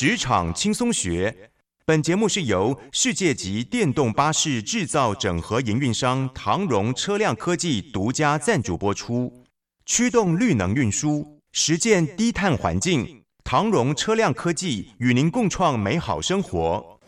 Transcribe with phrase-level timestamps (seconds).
[0.00, 1.50] 职场轻松学，
[1.84, 9.44] 本节目是由世界级电动巴士制造整合营运商唐荣车辆科技独家赞助播出。
[9.84, 16.98] 驱动绿能运输，实践低碳环境，唐荣车辆科技与您共创美好生活。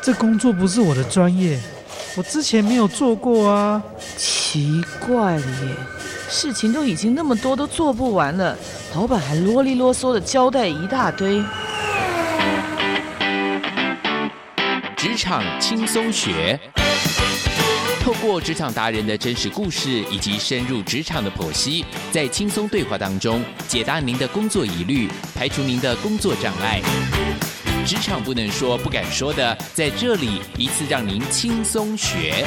[0.00, 1.60] 这工作不是我的专业，
[2.16, 3.82] 我之前没有做过啊。
[4.16, 5.76] 奇怪了耶，
[6.32, 8.56] 事情都已经那么多，都做不完了，
[8.94, 11.44] 老板还啰里啰嗦的交代一大堆。
[14.96, 16.58] 职场轻松学，
[18.00, 26.80] 透过职场达人的真实故事以及深入职场的剖析，在轻松对话当中解答您的工作疑虑，排除您的工作障碍。
[27.84, 32.46] 职场不能说、不敢说的，在这里一次让您轻松学。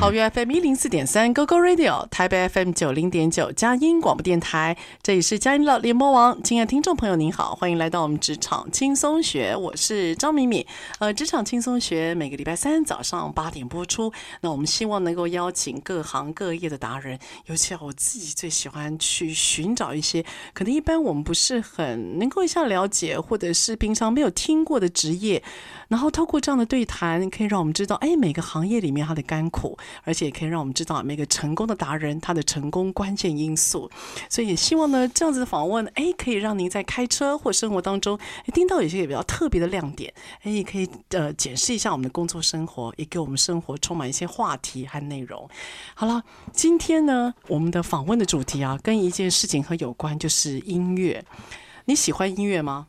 [0.00, 6.42] 桃园 FM 一零四点三 GoGo Radio，台北 FM 九零点九佳音广播电台，这里是佳音乐联播网。
[6.42, 10.64] 亲爱的听众朋友，您好，欢迎来到我们职场轻松学，我是张敏敏。
[11.00, 14.10] 呃，职场轻松学每个礼拜三早上八点播出。
[14.40, 25.42] 那我们希望能够邀请各行各业的达人，尤其，我自己最喜欢去寻找一些可能一般我们不是很能够一下了解，或者是平常没有听过的职业，
[25.88, 29.76] 然后透过这样的对谈，可以让我们知道，哎，每个行业里面它的甘苦。
[30.04, 33.90] 而且也可以让我们知道每个成功的达人他的成功关键因素，
[34.28, 38.18] 所以也希望呢，这样子的访问，哎，可以让您在开车或生活当中，
[38.54, 45.48] 听到有些比较特别的亮点，哎，也可以呃检视一下我们的工作生活，也给我们生活充满一些话题和内容。
[45.94, 51.24] 好了，今天呢，我们的访问的主题啊，跟一件事情很有关，就是音乐。
[51.84, 52.86] 你喜欢音乐吗？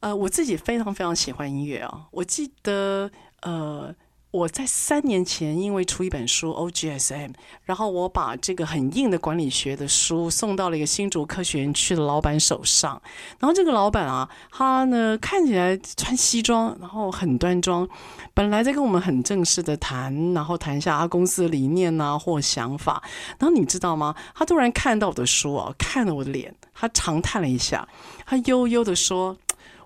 [0.00, 3.10] 呃，我自己非常非常喜欢音乐啊，我记得
[3.42, 3.94] 呃。
[4.30, 7.32] 我在三年前因为出一本书 OGSM，
[7.64, 13.00] 然后我把这个很硬的管理学的书送到了一个新竹科学园区的老板手上，
[13.38, 17.88] 然后这个老板啊，他呢看起来穿西装，然后很端庄，
[18.34, 23.02] 本来在跟我们很正式的谈，然后谈一下他公司的理念啊或想法，
[23.38, 24.14] 然后你知道吗？
[24.34, 27.88] 他突然看到我的书啊，看了我的脸，他长叹了一下，
[28.26, 29.38] 他悠悠的说。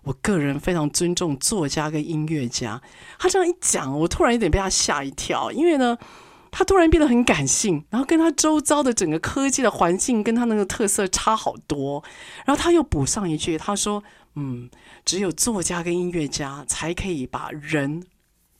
[0.02, 2.80] 我个人非常尊重作家跟音乐家。
[3.18, 5.96] 他这样一讲，我突然有点被他吓一跳，因为呢，
[6.50, 12.02] 他突然变得很感性，然后跟他周遭的整个科技的环境跟他那个特色差好多。
[12.44, 14.02] 然后他又补上一句，他说
[14.36, 14.68] ：“嗯，
[15.04, 18.04] 只有作家跟音乐家才可以把人。”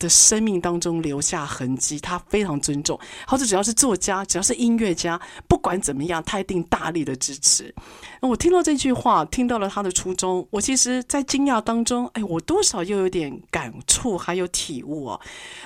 [0.03, 2.99] 的生命当中留下痕迹，他非常尊重。
[3.27, 7.73] 或者只要是作家，只要是音乐家，不管怎么样，他一定大力的支持。
[8.21, 15.21] 我听到这句话，听到了他的初衷，我其实，在惊讶当中，哎，我多少又有点感触，还有体悟哦。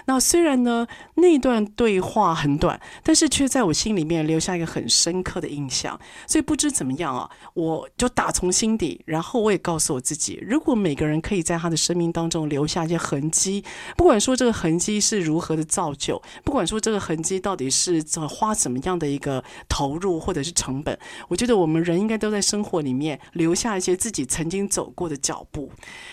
[0.06, 5.98] 那虽然呢，那段对话很短，但是却在我心里面留下一个很深刻的印象。
[6.26, 13.64] 所以不知怎么样啊，我就打从心底，然后我也告诉我自己，如果每个人可以在他的生命当中留下一些痕迹，
[13.96, 20.98] 不管说这个痕迹是如何的造就，不管说这个痕迹到底是怎花怎么样的一个投入或者是成本，
[21.28, 25.70] 我觉得我们人应该都在生活里面留下一些自己曾经走过的脚步。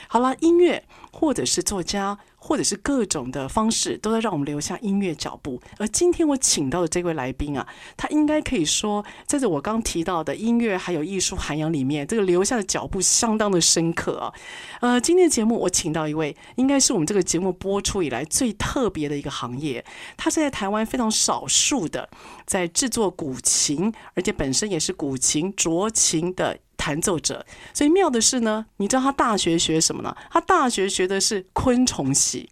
[0.07, 2.19] 好了，音乐或者是作家。
[2.45, 5.61] 或者是各种的方式，都在让我们留下音乐脚步。
[5.77, 7.65] 而今天我请到的这位来宾啊，
[7.95, 14.33] 他应该可以说，在这我刚提到的音乐还有艺术涵养里面，这个留下的脚步相当的深刻啊。
[14.81, 19.85] 呃，今天的节目我请到一位，应该是我们这个节目播出以来最特别的一个行业。
[20.17, 22.09] 他是在台湾非常少数的，
[22.45, 26.59] 在制作古琴，而且本身也是古琴酌琴的。
[26.77, 30.15] 弹奏者，所以妙的是呢，你知道他大学学什么呢？
[30.31, 32.49] 他大学学的是昆虫系。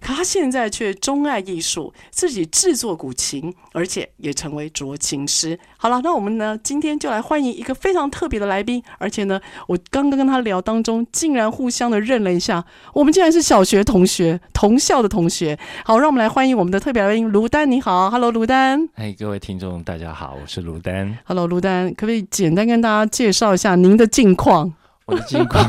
[0.00, 5.58] 可他现在却钟爱艺术，自己制作古琴，而且也成为酌琴师。
[5.76, 15.58] 好了，那我们呢，今天就来欢迎一个非常特别的来宾，而且呢，我刚刚跟他聊当中，竟然互相的认了一下，我们竟然是小学同学，同校的同学。
[15.84, 17.70] 好，让我们来欢迎我们的特别来宾卢丹。
[17.70, 18.88] 你好，Hello，卢丹。
[18.94, 21.18] 嗨，各位听众，大家好，我是卢丹。
[21.24, 24.72] Hello，卢丹，可不可以简单跟大家介绍一下您的近况？
[25.06, 25.62] 我的近况，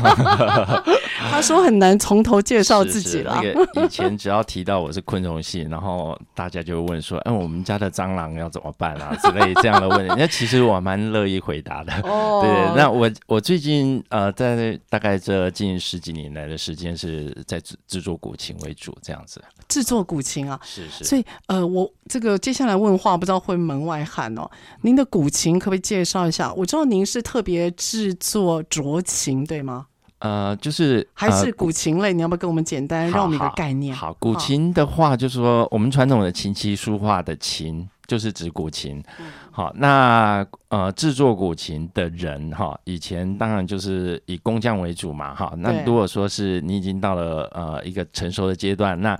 [1.30, 3.38] 他说很难从头介绍自己了。
[3.42, 10.14] 那个以前只要提到我是昆虫系，然后大家就会问说：“哎，我们家的蟑螂要怎么办啊？”之类这样的问题。
[10.16, 11.92] 那其实我蛮乐意回答的。
[12.04, 19.42] 哦，对，那我我最近呃，在大概这近十几年来的时间是在制制作古琴为主，这样子。
[19.68, 21.04] 制作古琴啊，是是。
[21.04, 24.48] 所以呃，我这个接下来问话不知道会门外汉哦。
[24.80, 26.50] 您的古琴可不可以介绍一下？
[26.54, 29.25] 我知道您是特别制作浊琴。
[29.26, 29.86] 行对吗？
[30.20, 33.94] 呃，就是还是古琴类，呃、你要不要跟我们简单让我们一个概念？
[33.94, 39.02] 好，好，古琴的话，就是说我们传统的琴棋书画的琴，就是指古琴。
[39.18, 45.34] 嗯、好，那呃，制作古琴的人哈，以前当然就是以工匠为主嘛。
[45.34, 49.18] 哈，那如果说是你已经到了呃一个成熟的阶段，那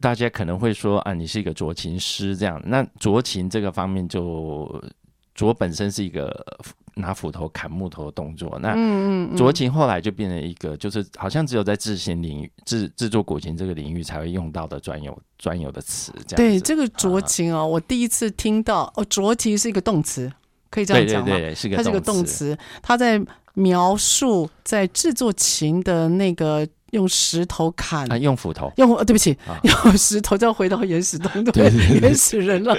[0.00, 2.58] 大家可能会说啊，你是一个酌琴师这样。
[2.64, 4.82] 那酌琴这个方面就。
[5.36, 6.44] 酌本身是一个
[6.98, 8.74] 拿斧头砍木头的动作，那
[9.36, 16.12] 酌琴后来就变成一个，就是好像只有在制琴领域、制制作古琴这个领域才会用到的专有专有的词。
[16.26, 20.30] 这样对这个酌琴哦，我第一次听到哦，酌情是一个动词，
[20.70, 21.26] 可以这样讲吗？
[21.26, 21.76] 对对对，是个。
[21.76, 23.20] 它是个动词，它在
[23.54, 26.66] 描述在制作琴的那个。
[26.90, 31.70] 用石头砍，啊、用斧头，用对不起，啊、用石头就要回到原始东东 对，
[32.00, 32.76] 原始人了。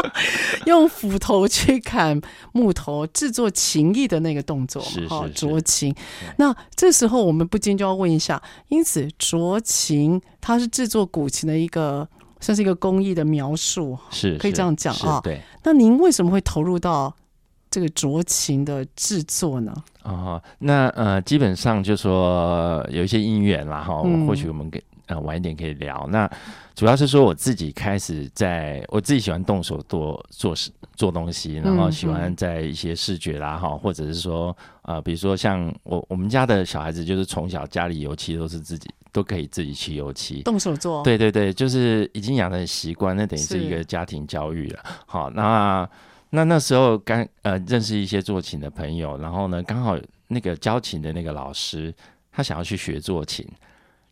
[0.66, 2.20] 用斧头去砍
[2.52, 5.94] 木头，制作琴艺的那个动作嘛，哈，斲琴。
[6.38, 12.06] 那这时候我们不禁就要问一下，因此酌琴它是制作古琴的一个，
[12.40, 15.20] 算是一个工艺的描述，是可以这样讲啊。
[15.22, 17.14] 对，那您为什么会投入到
[17.76, 19.70] 这个酌情的制作呢？
[20.02, 26.08] 哦，那呃，基本上就说有一些因缘啦，哈、嗯，或许我们给呃晚一点可以聊。
[26.10, 26.26] 那
[26.74, 44.82] 主要是说我自己开始在我自己喜欢动手做做事做东西，然后喜欢在一些视觉啦，哈、嗯，或者是说呃，比如说像我我们家的小孩子，就是从小家里油漆都是自己都可以自己去油漆，动手做，对对对，就是已经养成习惯，那等于是一个家庭教育了。
[45.04, 45.86] 好，那。
[46.30, 49.96] 那那时候刚呃认识一些做琴的朋友，然后呢，刚好
[50.28, 51.94] 那个教琴的那个老师，
[52.32, 53.46] 他想要去学做琴，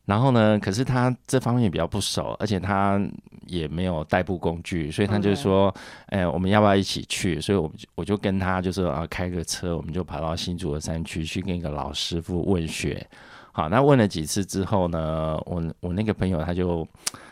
[0.04, 3.00] 然后呢，可是他这方面比较不熟，而且他
[3.46, 5.74] 也没有代步工具，所以他就说，
[6.06, 7.40] 哎、我们要不要一起去？
[7.40, 13.06] 所以我就我就跟他就是啊开个车，我们就跑到新竹的山区去跟一个老师傅问学。
[13.52, 16.86] 好，那问了几次之后呢，我我那个朋友他就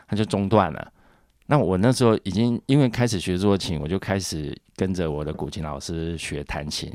[0.08, 0.92] 他就中断了。
[1.52, 6.90] 那我那时候已经因为开始学做琴，我就开始跟着我的古琴老师学弹琴。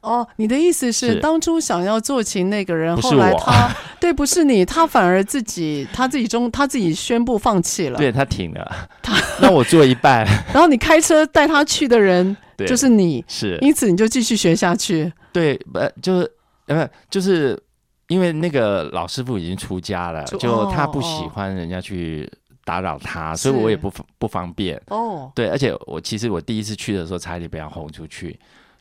[0.00, 3.70] 哦，你的意思是，是当初想要做琴那个人，不是后来他
[4.00, 8.88] 对，不是你，他反而自己他自己中他自己宣布放弃了，对，他停了。
[9.02, 10.24] 他 那我做一半，
[10.54, 12.34] 然后你开车带他去的人
[12.66, 15.12] 就是你，是，因此你就继续学下去。
[15.34, 16.32] 对，呃，就是
[16.68, 17.62] 呃，就是
[18.06, 22.26] 因为那个老师傅已经出家了，就，就他不喜欢人家去。
[22.68, 25.32] 打扰他，所以我也不不方便哦。
[25.34, 28.38] 对，而且我其实我第一次去的时候，差一点被他轰出去。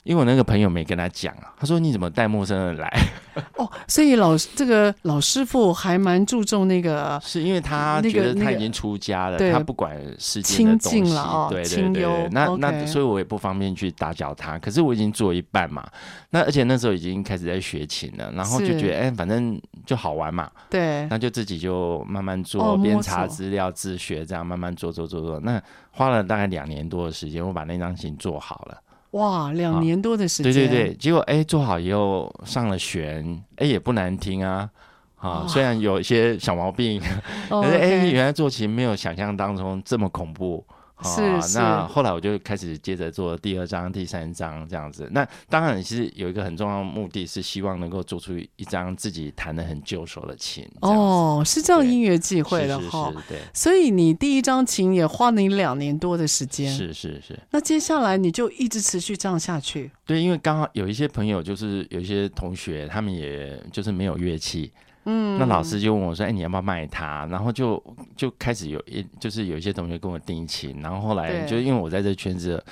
[0.07, 2.89] 因为我那个朋友没跟他讲啊，他说，你怎么带陌生人来？
[3.57, 14.57] 哦，所以老这个老师傅还蛮注重那个，是因为他觉得他已经出家了，那个那个、他不管世间的东西，了哦、对对对，那、那所以我也不方便去打搅他。
[14.57, 15.85] 可是我已经做一半嘛，
[16.29, 25.37] 那而且那时候已经开始在学琴了，然后就觉得哎、欸，反正就好玩嘛，对，那就自己就慢慢做，边、哦、查资料自学，这样慢慢做做做做。
[25.41, 25.61] 那
[25.91, 28.77] 花了大概两年多的时间，我把那张琴做好了。
[29.11, 34.69] 哇，两年多的时间，对对对，结果哎，做好以后上了弦，哎，也不难听啊，
[35.15, 37.01] 啊，虽然有一些小毛病，
[37.49, 40.63] 可是哎，原来做琴没有想象当中这么恐怖。
[41.03, 45.07] 是，啊，是，那后来我就开始接着做第二张、第三张这样子。
[45.11, 50.67] 那当然，其实有一个很重要的目的是希望能够做出一张自己弹的很就手的琴。
[50.81, 53.13] 哦，是这样音乐机会的哈。
[53.29, 56.71] 对，所以你第一张琴也花了你两年多的时间。
[56.73, 57.39] 是是是。
[57.51, 59.91] 那接下来你就一直持续这样下去？
[60.05, 64.71] 对，因为刚好有一些朋友，就是有一些同学，他们也就是没有乐器。
[65.07, 67.81] 嗯，那老师就问我说：“哎、欸，你要不要卖它？”然后就
[68.15, 72.63] 就开始有一，就是有一些同学跟我定琴，然后后来就因为我在这圈子，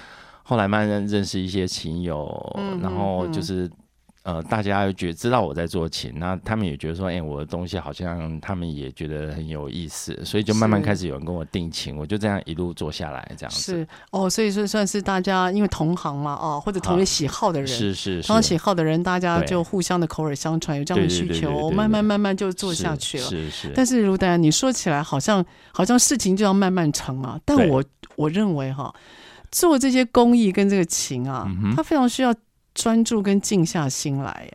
[0.43, 3.67] 后来慢慢认识一些琴友，嗯、然后就是。
[4.25, 13.61] 呃，大家觉知道我在做琴，那他们也觉得说，哎、欸，我的东西好像他们也觉得很有意思，所以就慢慢开始有人跟我定琴，我就这样一路做下来，这样子。
[13.61, 23.25] 是哦，所以说算是大家因为同行嘛，哦，或者同样喜好的人，是是，同样喜好的人，大家就互相的口耳相传，有这样的需求，慢慢慢慢就做下去了。
[23.25, 23.73] 是是，是。
[23.75, 27.83] 但是如丹，你说起来好像好像事情就要慢慢成啊，但我
[28.15, 28.91] 我认为哈，
[29.51, 32.33] 做这些工艺跟这个琴啊，嗯、它非常需要。
[32.75, 34.47] 专注跟静下心来，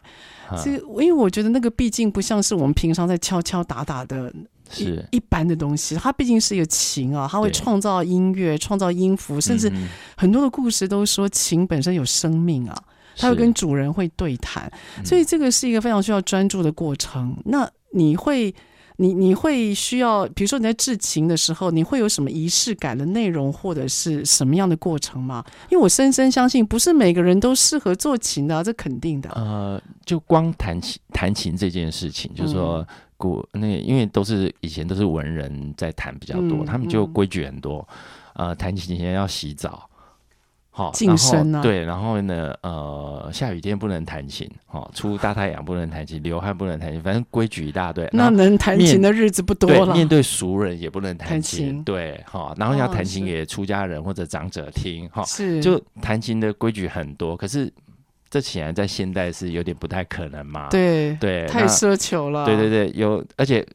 [0.63, 4.33] 这因为我觉得那个毕竟不像是我们平常在敲敲打打的
[4.77, 9.73] 一一般的东西，它毕竟是一个琴啊，它会创造音乐、创造音符，甚至
[10.17, 12.81] 很多的故事都说琴本身有生命啊，
[13.17, 14.71] 它会跟主人会对谈，
[15.05, 17.37] 所以这个是一个非常需要专注的过程。
[17.45, 18.55] 那你会？
[19.01, 25.43] 你你会需要，比如说你在制琴的时候，你会有什么仪式感的内容，或者是什么样的过程吗？
[25.71, 29.31] 因为我深深相信，不是每个人都适合做琴的，啊，这肯定的。
[29.31, 37.89] 呃，就光弹琴弹琴这件事情，就是说古那，因为都是以前都是文人在弹比较多，嗯、他们就规矩很多。
[38.35, 39.90] 呃，弹琴前要洗澡。
[40.73, 48.09] 好，晋升啊，对，然后呢，呃，下雨天不能弹琴，好，出大太阳不能弹琴，流汗不能弹琴，反正规矩一大堆。
[48.13, 49.93] 那能弹琴的日子不多了。
[49.93, 57.37] 面对熟人也不能弹琴，对，好，然后要弹琴给出家人或者长者听，哈，是，就弹琴的规矩很多。
[57.37, 57.71] 可是
[58.31, 60.69] 这显然在现代是有点不太可能嘛？
[60.69, 62.47] 对对，太奢求了。
[62.47, 63.67] 对对对，有，而且。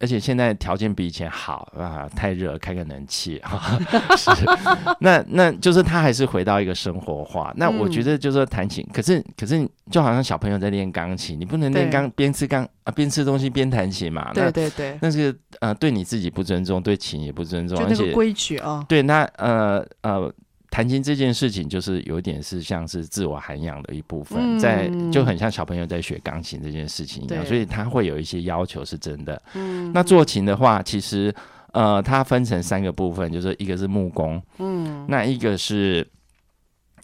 [0.00, 3.78] 而且现在条件比以前好啊，太热，开个冷气 啊。
[4.16, 4.30] 是，
[5.00, 7.52] 那那就是他还是回到一个生活化。
[7.56, 14.32] 那我觉得就是说弹琴，可是可是就好像小朋友在练钢琴，你不能练钢边吃钢啊边吃东西边弹琴嘛。
[14.32, 18.84] 对对对，那是呃对你自己不尊重，对琴也不尊重，而且规矩啊。
[18.88, 20.32] 对，那呃呃。
[20.70, 29.40] 弹琴这件事情，就是有点是像是自我涵养的一部分，嗯、在就很像小朋友在学钢琴这件事情一样，所以他会有一些要求是真的。
[29.54, 31.34] 嗯，那做琴的话，其实
[31.72, 36.06] 呃，它分成三个部分，就是一个是木工，嗯，那一个是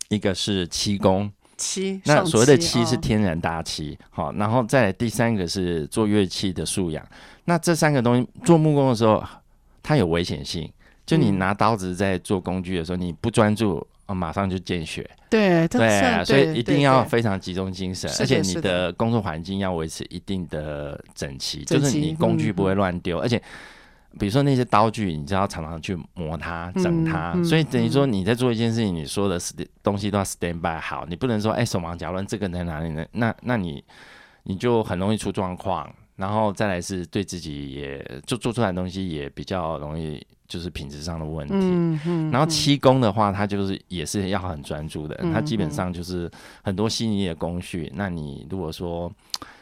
[0.09, 7.05] 一个是漆工，漆，那所谓的漆是天然大漆，好、哦，然后再第三个是做乐器的素养。
[7.47, 9.25] 那这三个东西做木工的时候，
[9.83, 10.71] 它有危险性。
[11.07, 15.09] 就你拿刀子在做工具的时候，你不专注，马上就见血。
[15.29, 23.19] 对对，所以一定要非常集中精神，而且你的工作环境要维持一定的整齐，就是你工具不会乱丢。
[23.19, 23.37] 而且，
[24.19, 27.35] 比如说那些刀具，你就要常常去磨它、整它。
[27.43, 29.39] 所以等于说你在做一件事情，你说的
[29.83, 33.05] 东西都要 stand by 好，你不能说哎手忙脚乱，这个在哪里呢？
[33.13, 33.85] 那那你
[34.45, 35.93] 你就很容易出状况。
[36.17, 40.25] 然后再来是对自己也就做出来的东西也比较容易。
[40.47, 46.31] 就是品质上的问题，嗯嗯、然后漆工的话，它就是也是要很专注的，它、嗯、基本上就是
[46.63, 47.89] 很多细腻的工序。
[47.93, 49.11] 嗯、那你如果说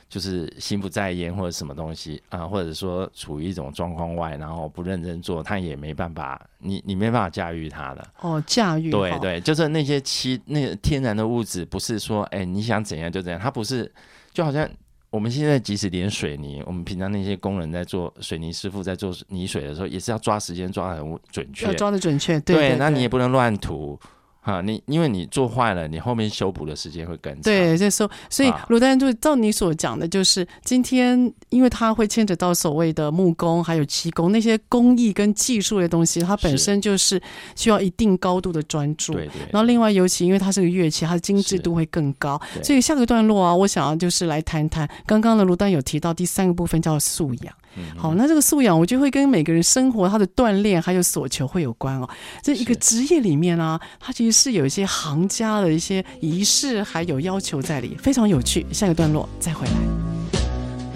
[0.08, 8.06] 就是心不在焉或者什么东西啊、呃，或者说处于一种状况外，然后不认真做，它也没办法，你你没办法驾驭它的。
[8.20, 8.90] 哦，驾驭。
[8.90, 13.90] 对对，就是那些漆那个天然的物质，不是说哎你想怎样就怎样，它不是
[14.32, 14.68] 就好像。
[15.12, 22.40] 我们现在即使连水泥，我们平常那些工人在做水泥师傅在做泥水的时候，也是要抓时间抓得很准确，要抓的准确。
[22.40, 24.00] 对，那你也不能乱涂。
[24.44, 27.42] 哈，你因为你做坏了，你后面修补的时间会更长。
[27.42, 37.22] 对，这时候，所以卢丹就照你所讲的，就是今天，因为它会牵扯到所谓的木工，还有漆工那些工艺跟技术的东西，它本身就是
[37.54, 39.12] 需要一定高度的专注。
[39.12, 39.42] 对对。
[39.52, 42.40] 然后另外，尤其因为它是个乐器，它的精致度会更高。
[42.64, 47.54] 所以下个段落啊，我想要就是来谈谈刚刚的卢丹有提到第三个部分叫素养。
[47.96, 52.08] 好，那这个素养，我就会跟每个人生活他的锻炼还有所求会有关哦。
[52.42, 58.66] 这一个职业里面啊，它其实是有一些行家的一些仪式还有要求在里，非常有趣。
[58.72, 59.72] 下个段落再回来。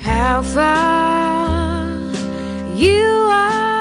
[0.03, 1.87] How far
[2.77, 3.77] you are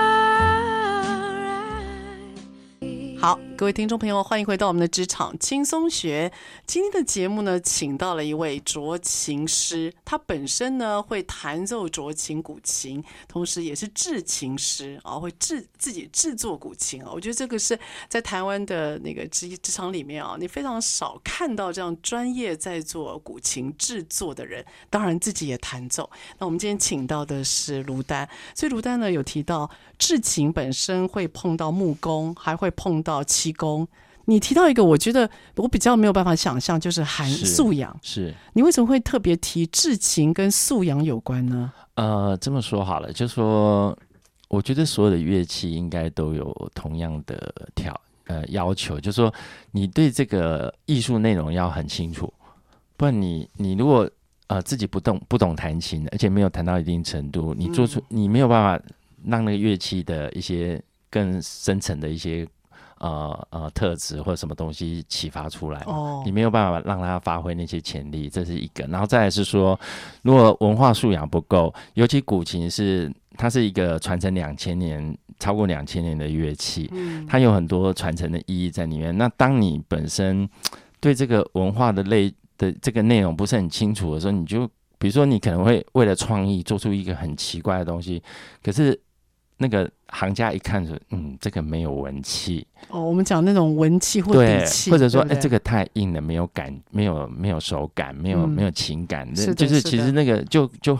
[3.20, 6.30] 好，各位听众朋友，欢迎回到我们的职场轻松学。
[6.68, 17.10] 今天的节目呢，请到了一位斲琴师，他本身呢会弹奏斲琴、古琴，同时也是制琴师啊，会制自己制作古琴啊。
[17.14, 26.10] 我觉得这个是在台湾的那个职职场里面啊，你非常少看到这样专业在做古琴制作的人，当然自己也弹奏。
[26.40, 33.24] 那我们今天请到的是卢丹，所以卢丹呢有提到制琴本身会碰到木工，还会碰到。
[33.46, 33.88] 漆工，
[34.26, 37.96] 你提到一个，我觉得我比较没有办法想象，就是含素养。
[38.02, 41.72] 是，你为什么会特别提至情跟素养有关呢？
[41.94, 43.96] 呃，这么说好了，就说
[44.48, 47.94] 我觉得所有的乐器应该都有同样的条
[48.26, 49.32] 呃要求，就是说
[49.72, 52.34] 你对这个艺术内容要很清楚，
[52.98, 54.10] 不然你你如果
[54.48, 58.84] 呃自己不懂不懂弹琴，而且没有弹到一定程度，你做出、嗯、你没有办法
[59.24, 62.48] 让那个乐器的一些更深层的一些。
[63.00, 66.24] 呃呃，特质或者什么东西启发出来，oh.
[66.24, 68.86] 你没有办法让他发挥那些潜力，这是一个。
[68.86, 69.78] 然后再来是说，
[70.22, 79.18] 如果文化素养不够，尤其古琴是它是一个传承两千年、超过两千年的乐器，嗯，它有很多传承的意义在里面。
[79.18, 80.50] 那当你本身
[81.02, 84.66] 对这个文化的类的这个内容不是很清楚的时候，你就
[84.98, 88.24] 比如说你可能会为了创意做出一个很奇怪的东西，
[88.64, 88.98] 可是。
[89.58, 93.02] 那个行家一看说：“嗯，这个没有文气哦。
[93.02, 99.34] 我们讲那种文气或底气，或者说，哎，这个太硬了，没有感，没有没有手感，没有、嗯、没有情感。
[99.36, 101.00] 是就是其实那个就就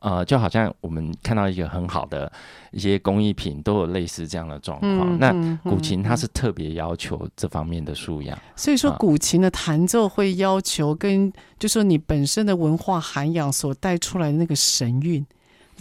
[0.00, 2.30] 呃，就好像我们看到一个很好的
[2.72, 5.16] 一些工艺品，都有类似这样的状况。
[5.16, 15.24] 嗯、那古琴它是特别要求这方面的素养，所以说古琴的弹奏会要求跟，就说你本身的文化涵养所带出来的那个神韵。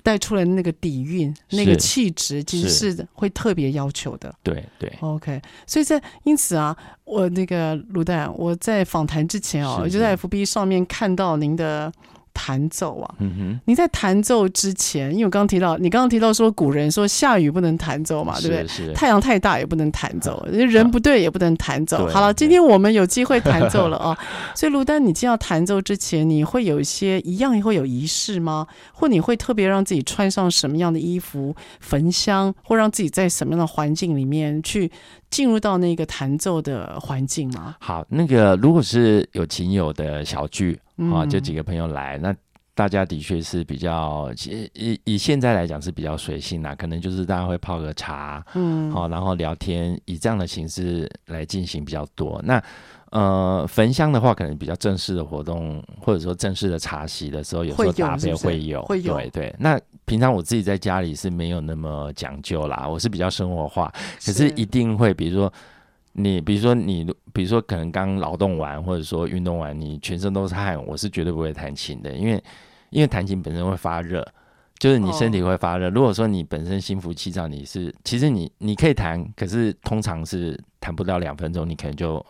[0.03, 4.34] 带出来的那个底蕴、那个气质，其实是会特别要求的。
[4.43, 5.41] 对对，OK。
[5.65, 11.91] 所以在因此啊，我那个卢代，我在访谈之前哦，我就在 FB 上面看到您的。
[12.34, 18.68] 弹奏啊，嗯哼，你在弹奏之前，因为我刚刚提到，你刚刚提到说古人说下雨不能弹奏嘛，对不对？
[18.68, 22.08] 是太阳太大也不能弹奏，人不对也不能弹奏。
[22.08, 24.18] 好了，今天我们有机会弹奏了啊，
[24.56, 28.66] 所以卢丹，你今要弹奏之前，你会有一些一样会有仪式吗？
[28.94, 34.90] 或你会特别让自己穿上什么样的衣服、焚香，或让自己在什么样的环境里面去
[35.30, 37.76] 进入到那个弹奏的环境吗？
[37.80, 40.80] 好，那个如果是有琴友的小聚。
[41.13, 42.36] 啊，就几个朋友来，那
[42.74, 44.34] 大家的确是比较
[44.74, 52.41] 以以现在来讲是比较随性啦，可能就是大家会泡个茶，嗯，好，然后聊天，以这样的形式来进行比较多。
[52.43, 52.63] 那
[53.12, 59.55] 呃，焚香的话，可能比较正式的活动，或者说正式的茶席的时候，有时候搭配会有，会有，对对。
[59.60, 63.91] 那平常我自己在家里是没有那么讲究啦，我是比较生活化，
[64.25, 65.51] 可是一定会，比如说。
[66.13, 72.44] 你比如说你，比如说可能刚劳动完，或者说运动完，你全身都是汗，我是绝对不会弹琴的，因为
[72.89, 74.25] 因为弹琴本身会发热，
[74.77, 75.89] 就是你身体会发热。
[75.89, 82.25] 如果说你本身心浮气躁，你是其实你你可以弹，可是通常是弹不到两分钟，你可能就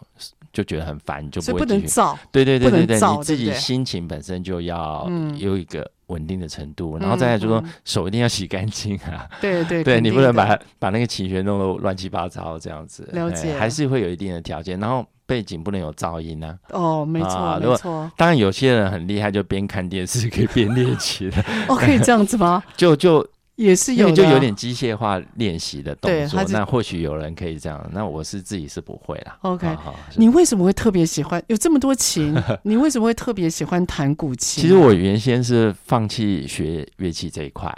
[0.54, 2.02] 就觉得很烦，就不会继续。
[2.32, 5.90] 对对对对对，你自己心情本身就要有一个。
[6.12, 9.26] 稳定的程度，然后再来就说手一定要洗干净啊！
[9.40, 13.08] 对对 对，你不能把把那个琴弦弄得乱七八糟这样子。
[13.14, 16.54] 了解，还是会有一定的条件，然后背景不能有噪音啊。
[16.72, 18.12] 哦，没错，没错。
[18.18, 21.32] 当然有些人很厉害，就边看电视可以边练琴。
[21.70, 22.62] 哦，可以这样子吗？
[22.76, 23.26] 就 就。
[23.62, 26.44] 也是有，就有点机械化练习的动作。
[26.50, 29.38] 那或许有人可以这样，那我是自己是不会啦。
[29.42, 29.78] OK，
[30.16, 31.42] 你为什么会特别喜欢？
[31.48, 34.64] 有这么多琴， 你为什么会特别喜欢弹古琴？
[34.64, 37.72] 其实我原先是放弃学乐器这一块。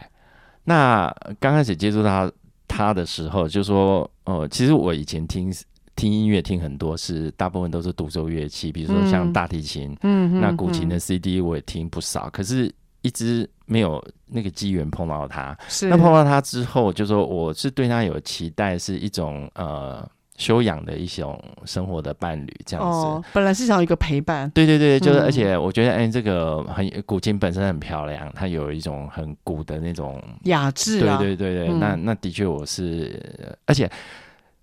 [0.63, 2.31] 那刚开始接触到
[2.67, 5.53] 他的时候，就说哦，其实我以前听
[5.97, 12.74] 听音乐听很多，是大部分都是独奏乐器，比如说像大提琴，嗯，那古琴的 CD 我也听不少，可是。
[13.03, 22.98] 一直没有那个机缘碰到他，是那碰到他之后，就说我是对他有期待，是一种呃修养的一种生活的伴侣这样子。
[22.98, 31.18] 哦，本来是想要一个陪伴，对对对，就是、嗯、而且我觉得哎，这个很古琴本身很漂亮，它有一种很古的那种雅致、啊。
[31.18, 33.22] 对对对对，嗯、那那的确我是，
[33.66, 33.89] 而且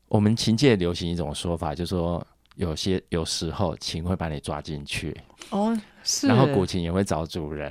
[0.08, 2.26] 我们琴界流行一种说法，就是说
[2.56, 5.16] 有些有时候琴会把你抓进去
[5.50, 7.70] 哦，是，然后古琴也会找主人。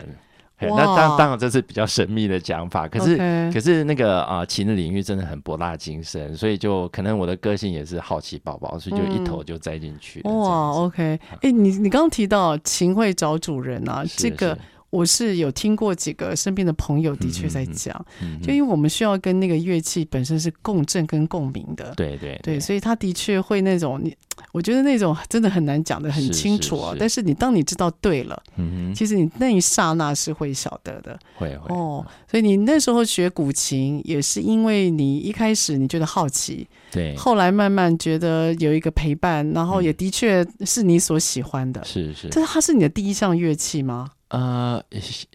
[0.67, 3.53] 那当当然这是比较神秘的讲法，可是 Okay.
[3.53, 10.37] 可是那个啊、呃、琴的领域真的很博大精深，所以就可能我的个性也是好奇宝宝，所以就一头就栽进去、嗯。
[10.37, 14.57] 哇，OK，哎、欸，你你刚刚提到琴会找主人啊，这个。
[14.91, 24.17] 我是有听过几个身边的朋友的确在讲，嗯嗯、就因为我们需要跟那个乐器本身是共振跟共鸣的，对对对，对，所以他的确会那种你，
[24.51, 26.95] 我觉得那种真的很难讲的很清楚啊。
[26.99, 32.05] 但是你当你知道对了，嗯哼，其实你那一刹那是会晓得的，会会哦。
[32.29, 42.29] 所以你那时候学古琴也是因为你一开始你觉得好奇，对，后来慢慢觉得有一个陪伴，然后也的确是你所喜欢的，是是。
[42.29, 44.09] 这是它是你的第一项乐器吗？
[44.29, 44.79] 呃，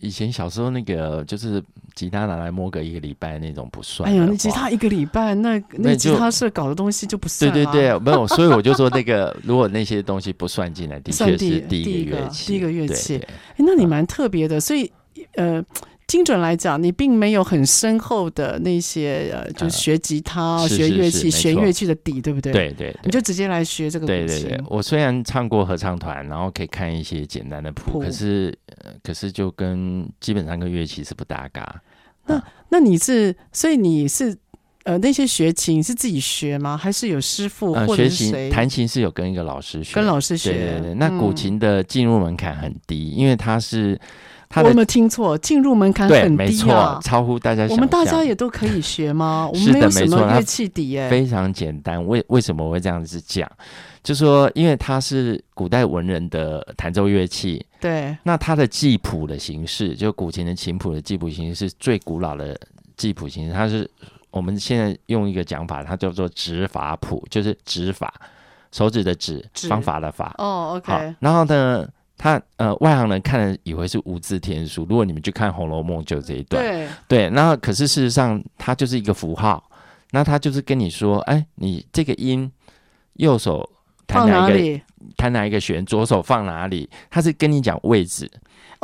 [0.01, 1.61] 以前小时候那个就是
[1.97, 4.09] 吉他拿来摸个一个礼拜那种不算。
[4.09, 7.53] 哎呦，那吉他一个礼拜，那那吉他社搞的东西就不算。
[7.53, 12.46] 对对对，没有，所以我就说那个，如果那些东西不算进来，的确是第一个乐器。
[12.46, 14.90] 第一个乐器，哎，那你蛮特别的，所以
[15.35, 15.62] 呃。
[16.07, 22.52] 精准来讲，你并没有很深厚的那些呃，就是学吉他、呃、学乐器、学乐器的底，对不对？
[22.52, 24.07] 对，对对，你就直接来学这个。
[24.07, 31.80] 对对对，我虽然唱过合唱团，然后可以看一些简单的谱，谱可是、呃、可是就跟基本上跟乐器是不搭嘎。
[32.26, 34.37] 那、啊、那你是，所以你是
[34.85, 36.77] 呃那些学琴是自己学吗？
[36.77, 38.27] 还是有师傅或者是谁？
[38.27, 40.53] 呃、学琴弹琴是有跟一个老师学，跟老师学。
[40.53, 44.01] 对对对，那古琴的进入门槛很低，嗯、因为它是。
[44.57, 45.37] 我有没有听错？
[45.38, 47.66] 进入门槛很低啊，超乎大家。
[47.70, 49.51] 我们大家也都可以学吗？
[49.53, 52.07] 我们没有什么乐器底哎，非常简单。
[52.07, 53.51] 为为什么我会这样子讲？
[54.05, 58.16] 就说因为它是古代文人的弹奏乐器，对。
[58.23, 62.57] 那它的记谱的形式，就古琴的琴谱的记谱形式是最古老的
[62.97, 63.53] 记谱形式。
[63.53, 63.90] 它是
[64.35, 68.12] 我们现在用一个讲法，它叫做指法谱，就是指法，
[68.73, 70.35] 手指的指，方法的法。
[70.38, 71.14] 哦，OK。
[71.20, 71.88] 然后呢？
[72.16, 74.87] 他呃外行人看了以为是无字天书。
[74.88, 77.31] 如果你们去看《红楼梦》，就这一段，对对。
[77.31, 79.62] 那可是事实上，它就是一个符号。
[80.12, 82.51] 那他就是跟你说，哎，你这个音
[83.14, 83.68] 右手
[84.07, 84.85] 弹哪一个，哪
[85.16, 86.88] 弹哪一个弦，左手放哪里？
[87.11, 88.31] 他是跟你讲位置。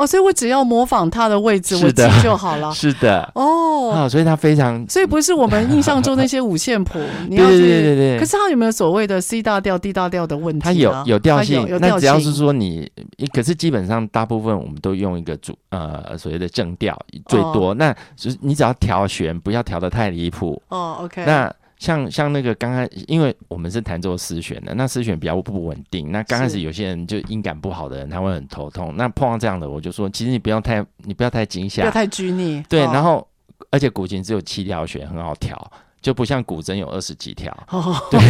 [0.01, 2.73] 哦，所以我只要模仿他的位置，我记就好了。
[2.75, 8.19] 是的，哦，啊，所以他非常，所以不是我们印象中那些五线谱， 你要对对对对。
[8.19, 10.65] 可是他有没有所谓的 C 大调、D 大调的问题？
[10.65, 12.91] 他有有调性，那只要是说你，
[13.35, 20.63] 可是基本上大部分我们都用一个主呃所谓的正调最多，那就是你只要调弦，不要调的太离谱。
[20.69, 21.53] 哦，OK，那。
[21.81, 26.13] 像像那个刚开，因为我们是弹奏丝弦的，那丝弦比较不稳定。
[26.13, 28.95] 那刚开始有些人就音感不好的人，他会很头痛。
[28.97, 32.63] 那碰到这样的，我就说，其实你不要太，你不要太惊吓，不要太拘泥。
[32.69, 33.27] 对，哦、然后
[33.71, 37.51] 而且古琴只有七条弦，很好调，就不像古筝有二十几条。
[37.71, 38.21] 哦、 对，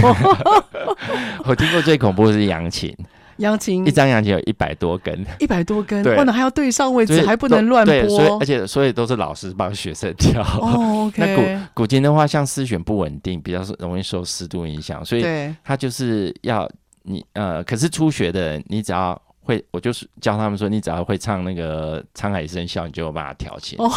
[1.44, 2.96] 我听过最恐怖的是扬琴。
[3.40, 10.40] 扬琴一张扬琴有一百多根，一百多根，对，或者还要对上位置，还不能乱拨，所以而且所以都是老师帮学生调。
[10.42, 11.18] 哦，OK。
[11.20, 11.42] 那古
[11.82, 15.24] 古琴的话，像丝弦不稳定，比较容易受湿度影响，所以
[15.64, 16.70] 他就是要
[17.02, 23.78] 你呃，可是初学的人，你只要会，我就是教他们说，你只要会唱那个《沧海一声笑》，你就有办法调琴。
[23.78, 23.90] 哦，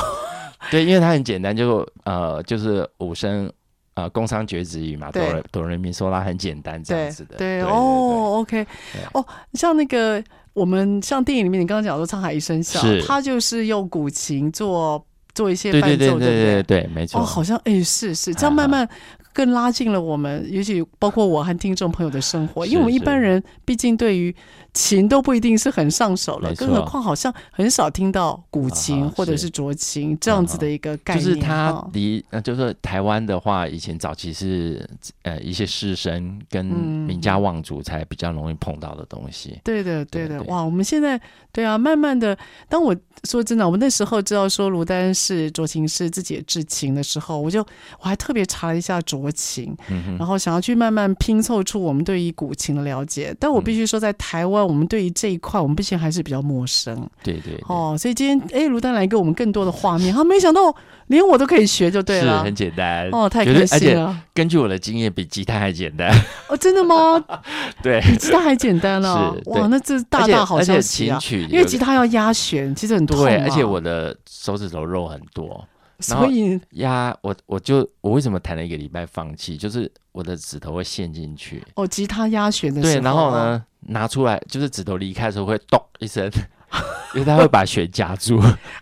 [0.72, 3.52] 对，因为它很简单，就呃就是五声。
[3.96, 7.38] 呃，工商绝子语嘛，哆来哆人民嗦啦很简单这样子的。
[7.38, 8.66] 对，哦，OK，
[9.14, 17.22] 哦，像那个我们像电影里面你刚刚讲说《沧海一声笑》，他就是用古琴做做一些伴奏，对对对对对，对，对，对，没错。
[17.22, 18.88] 哦，好像哎，是是这样慢慢
[19.34, 24.34] 更拉近了我们，尤其包括我和听众朋友的生活，因为我们一般人毕竟对于。
[24.76, 31.24] 琴都不一定是很上手了，更何况好像很少听到古琴或者是斲琴这样子的一个概念。
[31.24, 34.84] 就是他离，呃，就是台湾的话，以前早期是
[35.22, 39.60] 呃一些士绅跟名家望族才比较容易碰到的东西。
[39.64, 40.64] 对的，对的，哇！
[40.64, 42.36] 我们现在对啊，慢慢的，
[42.68, 47.62] 当我说真的，我们那时候知道说卢丹是斲琴师自己制琴的时候，我就
[48.00, 49.76] 我还特别查了一下斲琴，
[50.18, 53.36] 然后想要去慢慢拼凑出我们对于古琴的了解。
[53.40, 54.64] 但我必须说，在台湾。
[54.64, 56.96] 我们对于这一块，我们毕竟还是比较陌生。
[57.22, 60.74] 对对，对哦，所以今天哎，卢丹来给我们更多的画面，他没想到
[61.08, 64.18] 连我都可以学，就对了，是很简单哦，太开心了。
[64.34, 66.10] 根据我的经验，比吉他还简单
[66.50, 67.24] 哦，真的吗？
[67.84, 69.38] 对，比吉他还简单呢、哦。
[69.48, 71.20] 哇，那这大大好消息啊！
[71.50, 73.30] 因为吉他要压弦，其实很多、啊。
[73.30, 75.64] 对，而且我的手指头肉很多。
[76.04, 79.58] 所以呀，我我就我为什么弹了一个礼拜放弃？
[79.58, 81.64] 就是我的指头会陷进去。
[81.76, 86.30] 哦，吉他压弦的时候，对，然后呢，拿出来就是指头离开的时候会咚一声，
[87.16, 88.38] 因为它会把弦夹住。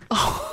[0.08, 0.16] 哦。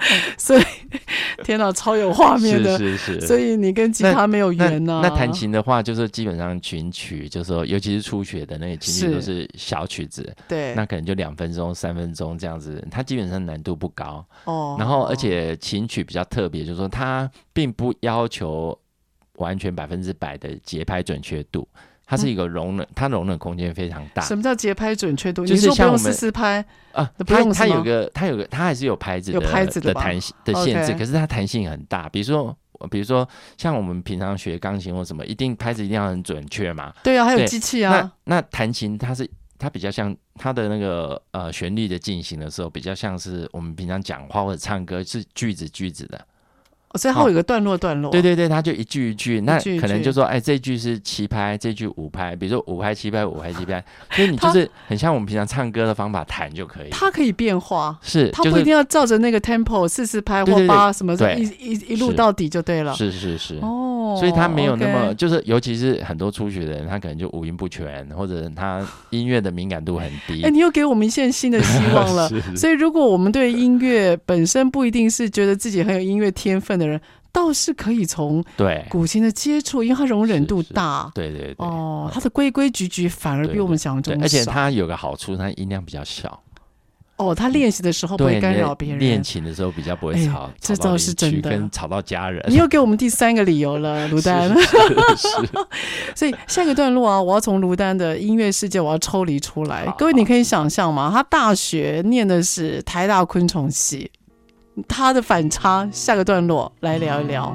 [0.38, 0.62] 所以，
[1.44, 2.78] 天哪，超有画面的。
[2.78, 3.26] 是是是。
[3.26, 5.00] 所以你跟吉他没有缘呢、啊？
[5.02, 10.34] 那弹琴的话，就是基本上群曲，就是说，尤其是初学的那个琴曲都是小曲子。
[10.48, 10.74] 对。
[10.74, 14.24] 那可能就两分钟、三分钟这样子，它基本上难度不高。
[14.44, 14.76] 哦。
[14.78, 18.76] 然后，而且琴曲比较特别，就是说它并不要求
[19.34, 21.66] 完全百分之百的节拍准确度。
[22.10, 24.20] 它是一个容忍，它容忍空间非常大。
[24.22, 25.46] 什么叫节拍准确度？
[25.46, 32.08] 就是像我们四四拍啊，它它有个它有个它还是有拍子的有拍子的弹性的限制，可是它弹性很大。
[32.08, 32.58] 比如说，
[32.90, 36.92] 比如说像我们平常学钢琴或什么，一定拍子一定要很准确嘛。
[37.04, 37.92] 对啊，还有机器啊。
[38.24, 46.20] 那那弹琴它是它比较像它的那个呃旋律的进行的时候，比较像是我们平常讲话或者唱歌是句子句子的。
[46.98, 56.88] 所以它会有个段落段落，哦，对对对，它就一句一句，那可能就说，哎，这句是七拍，这句五拍，比如说五拍七拍，五拍七拍， 所以你就是很像我们平常唱歌的方法弹就可以。
[56.90, 62.92] 它可以变化，是，它不一定要照着那个 tempo 四四拍或八什么，一一一路到底就对了。
[62.94, 70.42] 是是是，哦，所以他没有那么，就是尤其是很多初学的人，他可能就五音不全，或者他音乐的敏感度很低。
[70.42, 72.28] 哎，你又给我们一线新的希望了。
[72.56, 77.00] 所以如果我们对音乐本身不一定是觉得自己很有音乐天分的人。
[77.32, 86.42] 倒是可以从对古琴的接触，因为它容忍度大，对对对，哦，它的规规矩矩反而比我们想象中少，而且它有个好处，它音量比较小。
[87.20, 92.42] 哦，他练习的时候不会干扰别人，练琴的时候比较不会吵，哎、这倒是真的，跟吵到家人。
[92.48, 94.48] 你又给我们第三个理由了， 卢丹。
[94.48, 95.28] 是，是，是
[96.16, 99.86] 所以下一个段落啊，我要从卢丹的音乐世界，我要抽离出来。
[99.98, 101.10] 各位，你可以想象吗？
[101.14, 104.10] 他大学念的是台大昆虫系。
[104.88, 107.54] 他的反差，下个段落来聊一聊。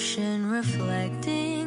[0.00, 1.59] ocean reflecting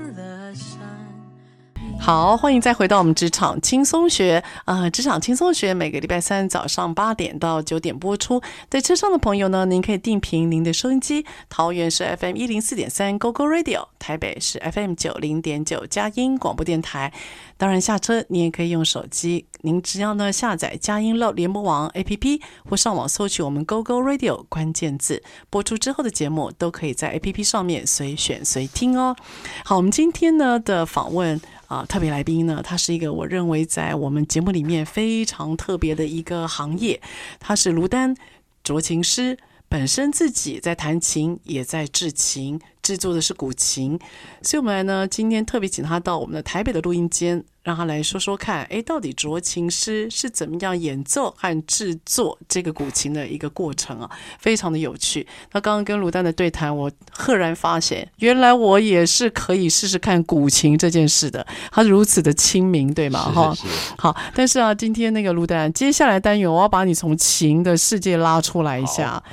[2.04, 4.44] 好，欢迎再回到我们职场轻松学。
[4.66, 8.42] 呃，职场轻松学每个礼拜三早上八点到九点播出。
[8.70, 17.14] 在车上的朋友呢，您可以定频您的收音机，桃园是 FM 一零四点三 GoGo Radio，台北是 FM 九零点九佳音广播电台。
[17.56, 29.16] 当然，下车你也可以用手机，您只要呢下载佳音乐联播网 APP 或上网搜取我们 GoGo Radio 关键字，播出之后的节目都可以在 APP 上面随选随听哦。
[29.64, 31.40] 好，我们今天呢的访问。
[31.74, 37.02] 啊，特别来宾呢，他是一个我认为在我们节目里面非常特别的一个行业，
[37.40, 38.16] 他是卢丹
[38.64, 42.62] 酌琴师，本身自己在弹琴，也在制琴。
[42.84, 43.98] 制作的是古琴，
[44.42, 55.26] 所以我们来呢，今天特别请他到我们的台北的录音间，让他来说说看，哎，到底斲琴师是怎么样演奏和制作这个古琴的一个过程啊，非常的有趣。
[55.54, 61.48] 那刚刚跟卢丹的对谈，我赫然发现，原来我也是可以试试看古琴这件事的。
[61.72, 63.32] 他如此的亲民，对吗？
[63.32, 63.56] 哈，
[63.98, 64.14] 好。
[64.36, 69.24] 但是啊，今天那个卢丹，接下来单元我要把你从琴的世界拉出来一下。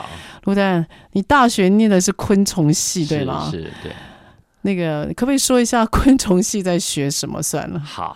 [0.45, 3.40] 卢丹，你大学念的是昆虫系，对吗？
[3.49, 3.93] 是，对。
[4.63, 7.43] 那个，可不可以说一下昆虫系在学什么？
[7.43, 8.15] 算了， 好。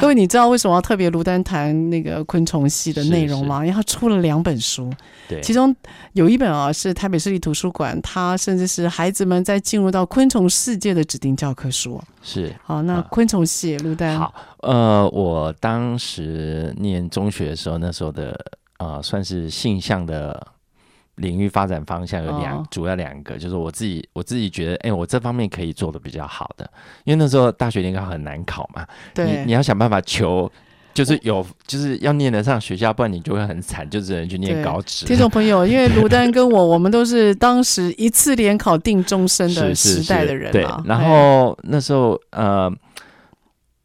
[0.00, 3.66] 各位，你知道为什么要特别卢丹谈那个昆虫系的内容吗？
[3.66, 4.88] 因为他出了两本书，
[5.28, 5.74] 对，其中
[6.12, 12.00] 有一本啊是台北市立图书馆，它甚至是孩子们在进入到昆虫世界的指定教科书。
[12.22, 14.16] 是，好，那昆虫系，卢丹。
[14.16, 18.40] 好，呃，我当时念中学的时候，那时候的。
[18.80, 20.46] 啊、呃，算是性向的
[21.20, 26.68] 领域发展方向有两，哦、主要两个，就是我自己我自己觉得，哎、欸，我这方面可以做的比较好的，
[27.04, 30.50] 因为那时候大学联考很难考嘛，对，你你要想办法求，
[30.92, 35.06] 就是有就是要念得上学校，不然你就会很惨，就只能去念高职。
[35.06, 42.72] 听众朋友， 因为卢丹跟我，我们都是当时一次联考定终身的时代的人对，然后那时候呃。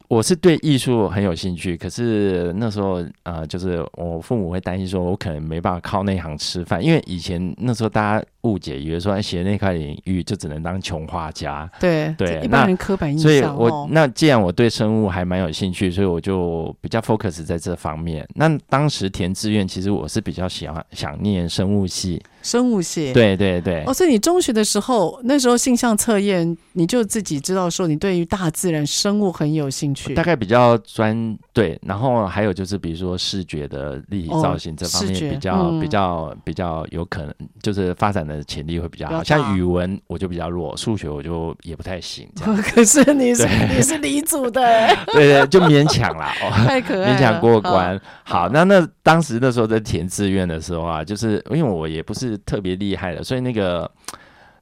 [0.08, 11.68] 我是对艺术很有兴趣，可是那时候呃，就是我父母会担心说，我可能没办法靠那行吃饭，因为以前那时候大家误解，以为说学那块领域就只能当穷画家。
[11.80, 13.28] 对对，一般人刻板印象。
[13.28, 18.26] 所以我那既然我对生物还蛮有兴趣，所以我就比较 focus 在这方面。
[18.34, 22.22] 那当时填志愿，其实我是比较喜欢想念生物系。
[22.46, 23.82] 生物系，对对对。
[23.84, 30.14] 哦，所以你中学的时候，那时候性向测验，你就自己知道说你对于大自然生物很有兴趣。
[30.14, 39.24] 大概比较专对，然后还有就是比如说视觉的立体造型这方面比较、比较比较有可能，就是发展的潜力会比较好。
[39.24, 42.28] 像语文我就比较弱，数学我就也不太行。
[42.36, 44.60] 这样可是你是你是理组的，
[45.14, 47.98] 对对，就勉强啦，哦，太可爱，勉强过关。
[48.22, 52.36] 好，好，那那当时那时候在填志愿的时候啊，就是因为我也不是。
[52.46, 53.90] 特别厉害的，所以那个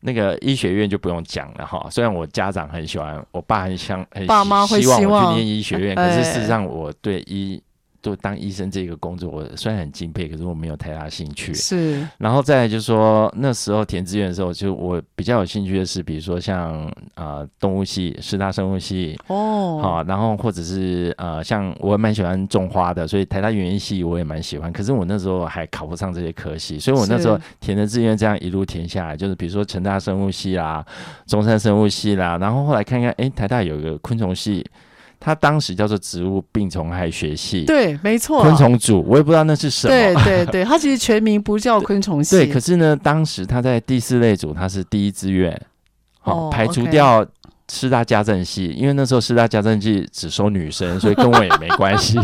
[0.05, 1.89] 那个医学院就不用讲了哈。
[1.91, 7.63] 虽然我家长很喜欢，我爸很想很爸妈会希望我去念医学院，可是事实上我对医。
[8.05, 11.55] 就当医生这个工作，我虽然很敬佩，可是我没有太大兴趣。
[11.55, 24.71] 是，然后再来就是说，那时候填志愿的时候，就我比较有兴趣的是，比如说像啊、呃、动物系、师大生物系哦，好，然后或者是呃像我也蛮喜欢种花的，所以台大园艺系我也蛮喜欢。
[24.71, 30.85] 可是我那时候还考不上这些科系，所以我那时候填的志愿这样一路填下来，就是比如说成大生物系啦、
[31.27, 34.63] 中山生物系啦，然后后来看看，哎，台大有一个昆虫系。
[35.25, 39.91] 他当时叫做植物病虫害学系，对，没错，昆虫组，我也不知道那是什么。
[39.91, 42.37] 对对对，他其实全名不叫昆虫系。
[42.37, 45.59] 对，可是呢，当时他在第四类组，他是第一志愿，
[46.21, 47.27] 好、哦、排除掉
[47.73, 52.21] 师大家政系，因为那时候师大家政系只收女生，所以跟我也没关系。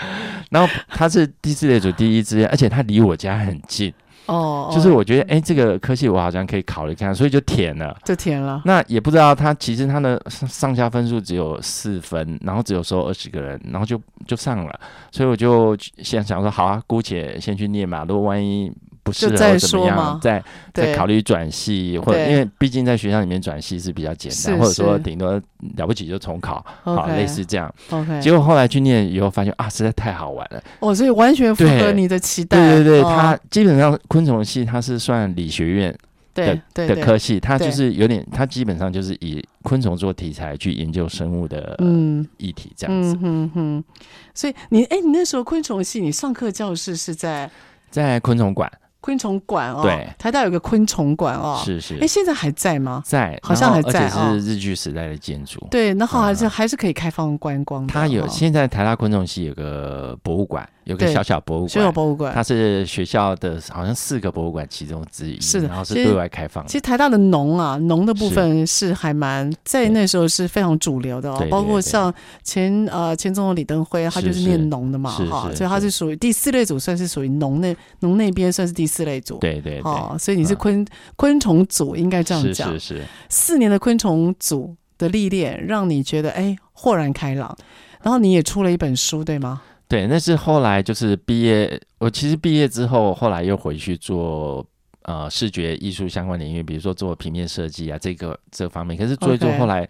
[0.50, 3.90] 然后他是第四类组第一志愿，而且他离我家很近。
[4.26, 8.62] 哦，就是我觉得，哎、欸，这个科系我好像可以考虑看，所以就填了，就填了。
[8.64, 14.80] 那也不知道他其实他的上下分数只有四分，然后只有收二十个人，然后就就上了，
[15.10, 18.72] 所以我就先想说，好啊，姑且先去念嘛，如果万一。
[19.04, 20.18] 不适合怎么样？
[20.20, 25.32] 再再考虑转系，或者因为毕竟在学校里面转系是比较简单，或者说顶多
[25.76, 27.72] 了不起就重考，好类似这样。
[27.90, 30.62] OK，结果后来去念以后发现啊，实在太好玩了。
[30.78, 32.56] 哦，所以完全符合你的期待。
[32.56, 35.98] 对对对，它基本上昆虫系它是算理学院
[36.34, 43.18] 的的科系，它就是有点，它基本上就是以昆虫做题材去研究生物的嗯议题这样子。
[43.20, 43.84] 嗯哼，
[44.32, 47.50] 所以你哎，你那时候昆虫系你上课教室是在
[47.90, 48.70] 在昆虫馆。
[49.02, 53.02] 昆虫馆哦，对，台大有个昆虫馆哦，是是，哎，现在还在吗？
[53.04, 55.66] 在，好像还在，而且是日据时代的建筑。
[55.70, 57.92] 对，然后还是还是可以开放观光的。
[57.92, 60.66] 它有现在台大昆虫系有个博物馆。
[60.84, 66.68] 有个小小博物馆，小小博物馆，它是学校的好像四个博物馆其中之一，是的，然后是对外开放的。
[66.68, 80.84] 其实台大的农啊，农的部分是还蛮在那时候是非常主流的哦，包括像前呃前总统李登辉，他就是念农的嘛，哈，所以他是属于第四类组，算是属于农那农那边算是第四类组，对对，哦，所以你是昆
[81.16, 87.56] 昆虫组，应该这样讲，是是，四年的昆虫组的历练，让你觉得哎豁然开朗，
[88.02, 89.62] 然后你也出了一本书，对吗？
[89.92, 94.66] 对，那是后来就是毕业，我其实毕业之后，后来又回去做
[95.02, 98.96] 呃视觉艺术相关领域，比如说做平面设计啊，这个这方面。
[98.96, 99.86] 可是做一做，后来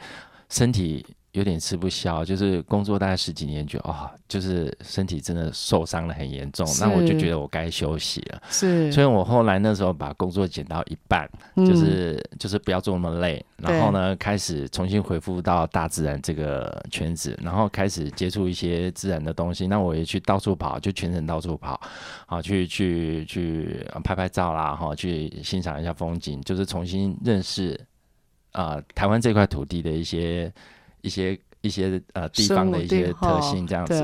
[0.49, 1.07] 身体。
[1.33, 8.43] 有点吃不消，就是工作大概十几年，觉得哦，就是身体真的受伤了很严重，那我就觉得我该休息了。
[8.51, 19.67] 是，所以我后来那时候把工作减到一半，嗯、就是就是不要做那么累，然后呢，开始重新回复到大自然这个圈子，然后开始接触一些自然的东西。
[19.67, 21.81] 那我也去到处跑，就全程到处跑，
[22.27, 27.73] 好去去去拍拍照啦，哈，去欣赏一下风景，就是重新认识
[28.51, 30.53] 啊、呃、台湾这块土地的一些。
[31.03, 34.03] 一些一些呃地方的一些特性这样子，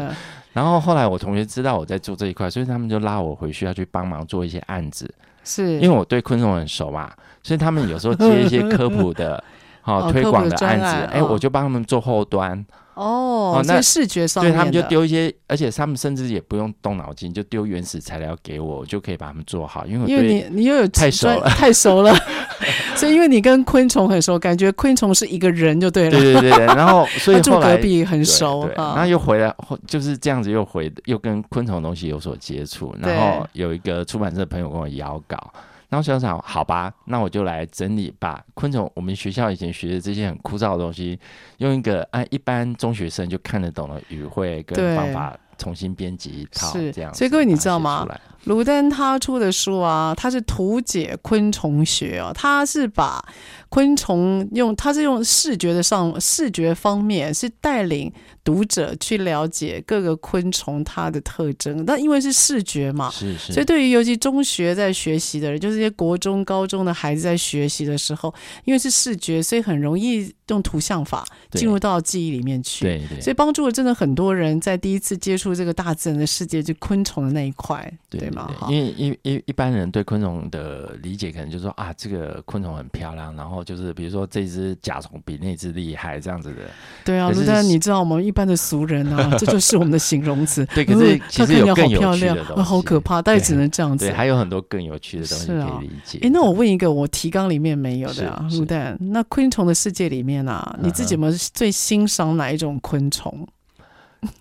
[0.52, 5.80] 然后后来我同学知道我在做这一块，所以他们就拉我回去要去帮忙做一些案子，是。
[5.80, 7.10] 因为我对昆虫很熟嘛，
[7.42, 9.42] 所以他们有时候接一些科普的、
[9.80, 12.64] 好、哦、推广的案子，哎、哦，我就帮他们做后端。
[12.98, 19.86] 哦，那视觉上面，对他们就丢一些，而且他们甚至也不用动脑筋，就丢原始材料给我，我就可以把它们做好。
[19.86, 22.12] 因为因为你你又有太熟了，太熟了，
[22.96, 26.10] 所以因为你跟昆虫很熟，感觉昆虫是一个人就对了。
[26.10, 29.54] 对对对，然后 所以后来住隔壁很熟，对对然后又回来，
[29.86, 35.52] 就是这样子又回又跟昆虫东西有所接触，然后有一个出版社的朋友跟我邀稿。
[35.88, 41.18] 然后想想，好吧，那我就来整理，把昆虫我们学校以前学的这些很枯燥的东西，
[41.58, 47.12] 用一个按一般中学生就看得懂的语汇跟方法重新编辑一套，这样。
[47.12, 48.06] 所以各位你知道吗？
[48.44, 53.22] 卢丹他出的书啊，他是图解昆虫学哦，他是把
[53.68, 58.10] 昆虫用，他是用视觉的上视觉方面是带领。
[58.44, 72.86] 读者去了解各个昆虫它的特征，但因为是视觉嘛，是是，所以对于尤其中学在学习的人，就是一些国中、高中的孩子在学习的时候，因为是视觉，所以很容易用图像法进入到记忆里面去。
[72.86, 78.48] 对对，所以帮助了真的很多人在第一次接触这个大自然的世界，就昆虫的那一块，对，吗？
[78.68, 86.62] 因为一一一般人对昆虫的理解，可能就是说啊，这个昆虫很漂亮，然后就是比如说这只甲虫比那只厉害这样子的。
[87.04, 88.18] 对啊，但是你知道我们？
[88.28, 90.66] 一般的俗人啊，这就是我们的形容词。
[90.74, 94.04] 对，可是其实有更有趣的东西，好漂亮，好可怕，但也只能这样子。
[94.06, 96.18] 对，还有很多更有趣的东西可以理解。
[96.20, 103.46] 哎、啊，那我问一个，我提纲里面没有的啊，卢蛋，那昆虫的世界里面啊，你自己有没有最欣赏哪一种昆虫？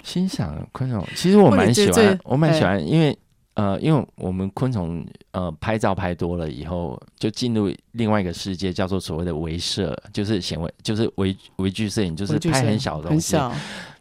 [0.04, 3.18] 欣赏昆虫，其实我蛮喜欢，我蛮喜欢，因为。
[3.58, 13.36] 呃，因为我们昆虫呃拍照拍多了以后，就进入另外一个世界，叫做所谓的微摄，就是显微，就是微微距摄影，就是拍很小的东西。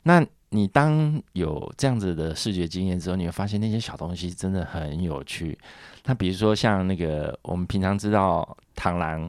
[0.02, 5.58] 那你当有这样子的视觉经验之后，你会发现那些小东西真的很有趣。
[6.04, 9.26] 那比如说像那个我们平常知道螳螂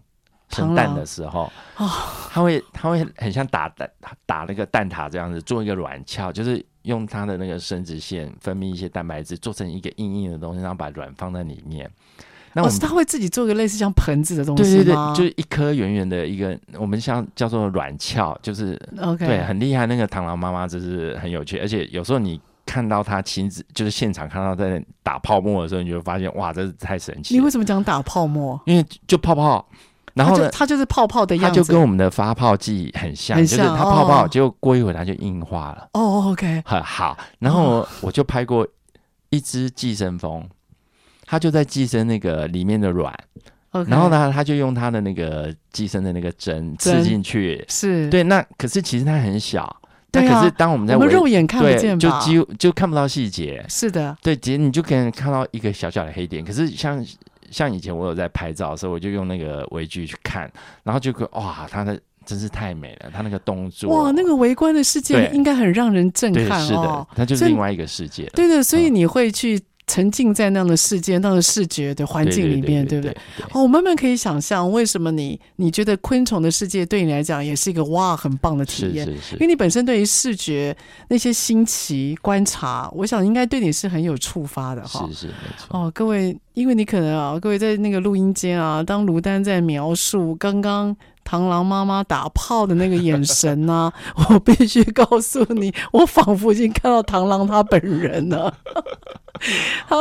[0.50, 1.52] 生蛋的时候，
[2.30, 3.90] 它会它会很像打蛋
[4.26, 6.66] 打那个蛋挞这样子，做一个卵鞘，就是。
[6.84, 11.92] 用它的那个生殖腺分泌一些蛋白质，做成一个硬硬的东西，然后把卵放在里面。
[12.54, 19.86] 那我们、哦、它会自己做一个类似像盆子的东西对对对，就是一颗圆圆的一个，我们像叫做卵鞘，就是 OK，对，很厉害。
[19.86, 27.34] 那个螳螂妈妈就是很有趣，而且有时候你看到它亲自就是现场看到在打泡沫的时候，你就会发现哇，这是太神奇。
[27.34, 28.58] 你为什么讲打泡沫？
[28.64, 29.68] 因为就泡泡。
[30.18, 35.88] 然后呢，它就，就是泡泡的样子，它就跟我们的发泡剂很像，很像，就是它泡泡，结果过一会儿它就硬化了。
[35.94, 37.16] 哦，OK，很好。
[37.40, 38.68] 然后我就拍过
[39.30, 40.44] 一只寄生蜂，
[41.26, 43.14] 它就在寄生那个里面的卵。
[43.86, 48.24] 然后呢，它就用它的那个寄生的那个针刺进去，是对。
[48.24, 49.76] 那可是其实它很小，
[50.10, 53.64] 但可是当我们在我们肉眼看不见，就几乎就看不到细节。
[53.70, 56.44] 是的，对，其实你就可以看到一个小小的黑点。
[56.44, 57.06] 可是像。
[57.52, 60.52] 像以前我有在拍照的时候，我就用那个微距去看，
[60.84, 66.66] 然后就哇，它的真是太美了，它那个动作哇，那个围观的世界应该很让人震撼哦。
[66.66, 68.26] 是的，它就是另外一个世界。
[68.36, 73.18] 对的，所以你会去沉浸在那样的世界、那样的视觉的环境里面，对不对？
[73.54, 80.76] 哦，我慢慢可以想象为什么你你觉得昆虫的世界对你来讲也是一个哇很棒的体验，是是是，因为你本身对于视觉
[81.08, 85.08] 那些新奇观察，我想应该对你是很有触发的哈。
[85.08, 85.80] 是是没错。
[85.80, 90.96] 哦，各位，因为你可能啊，各位在那个录音间啊，当卢丹在描述刚刚。
[91.30, 93.94] 螳螂妈妈打炮的那个眼神呢、啊？
[94.32, 98.58] 我必须告诉你，我仿佛已经看到螳螂他本人了。
[99.88, 99.96] 他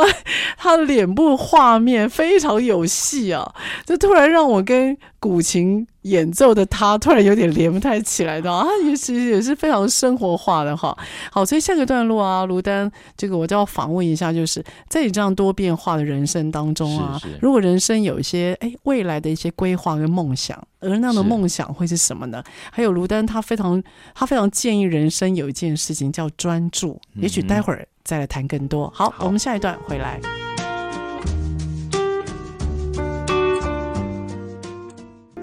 [0.57, 3.53] 他的脸部画面非常有戏啊，
[3.85, 10.95] 就突然让我跟古琴演奏的他突然有点连不太起来的啊，也其实也是非常生活化的哈。
[11.31, 22.43] 好，所以下个段落啊，卢丹，这个我就要访问一下，就是在你这样多变化的人生当中啊，是是如果人生有一些哎未来的一些规划跟梦想，而那样的梦想会是什么呢？
[22.71, 23.81] 还有卢丹他非常
[24.13, 27.85] 他非常建议人生有一件事情叫专注，也许待会儿。
[28.07, 28.89] 再来谈更多。
[28.95, 30.17] 好，好，我们下一段回来。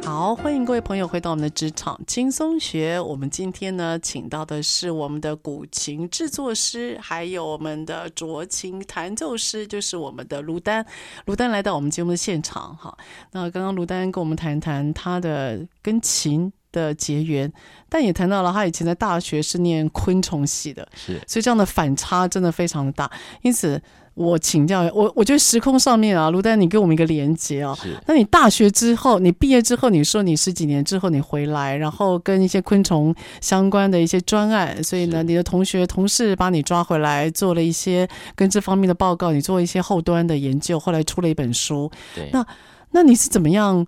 [0.02, 2.98] 好，欢迎各位朋友回到我们的职场轻松学。
[2.98, 10.86] 我们今天呢，请到的是我们的古琴制作师，还有我们的斲琴弹奏师，就是我们的卢丹。
[11.26, 12.74] 卢丹来到我们节目的现场。
[12.78, 12.96] 哈，
[13.32, 17.50] 那刚刚卢丹跟我们谈谈他的跟琴的结缘，
[17.88, 23.08] 但也谈到了他以前在大学是念昆虫系的，是，所以这样的反差真的非常的大。
[23.42, 23.80] 因此，
[24.14, 27.76] 我请教我，我觉得时空上面啊，卢丹，你给我们一个连接啊。
[28.06, 41.90] 那你大学之后，你毕业之后，你说你十几年之后你回来，然后跟一些昆虫相关的一些专案，所以呢，你的同学同事把你抓回来，做了一些跟这方面的报告，你做一些后端的研究，后来出了一本书。
[42.14, 42.46] 对，那
[42.90, 43.86] 那你是怎么样？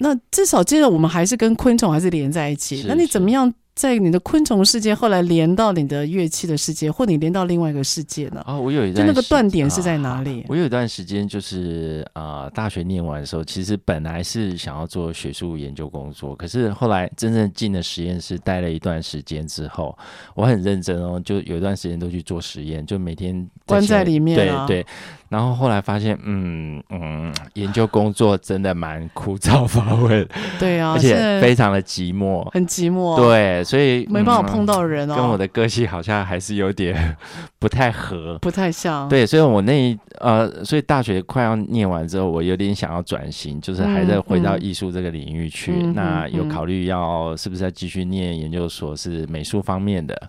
[0.00, 2.84] 那至少接着我们还是跟昆虫还是连在一起。
[2.88, 8.42] 那你怎么样在你的昆虫世界后来连到你的乐器的世界，或你连到另外一个世界呢？
[8.46, 10.44] 哦，我有一段就那个断点是在哪里？
[10.48, 19.96] 我有一段时间就是啊、呃，大学念完的时候，其实本来是想要做学术研究工作，可是后来真正进了实验室待了一段时间之后，
[20.34, 24.86] 我很认真哦，就有一段时间都去做实验，就每天在关在里面、啊，对对。
[25.30, 30.26] 然后后来发现，嗯嗯，研究工作真的蛮枯燥乏味，
[30.58, 37.16] 对啊，而且非常的寂寞，很寂寞，对，所以没办法碰到人哦，跟我的个性好像还是有点
[37.60, 50.20] 不太合，不太像，对，所以我那一呃，所以大学快要念完之后，我有点想要转型，就是还在回到艺术这个领域去，嗯、那有考虑要是不是要继续念研究所，是美术方面的。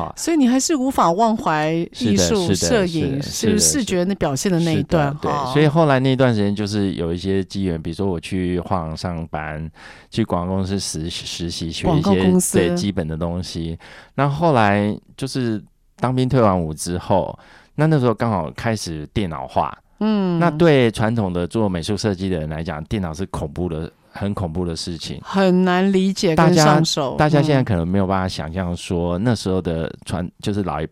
[0.00, 5.14] 好，所以你还是无法忘怀艺术、摄影是视觉那表现的那一段。
[5.20, 9.70] 对，所以后来那段时间就是有一些机缘，比如说我去画廊上班，
[10.10, 13.78] 去广告公司实实习，学一些最基本的东西。
[14.14, 15.62] 那后来就是
[15.96, 17.38] 当兵退完伍之后，
[17.74, 19.76] 那那时候刚好开始电脑化。
[19.98, 23.92] 嗯，那对传统的做美术设计的人来讲，电脑是恐怖的。
[24.20, 27.16] 很恐怖的事情，很难理解跟上手。
[27.16, 30.86] 大家，大家现在可能没有办法想象，说那时候的传就是老一，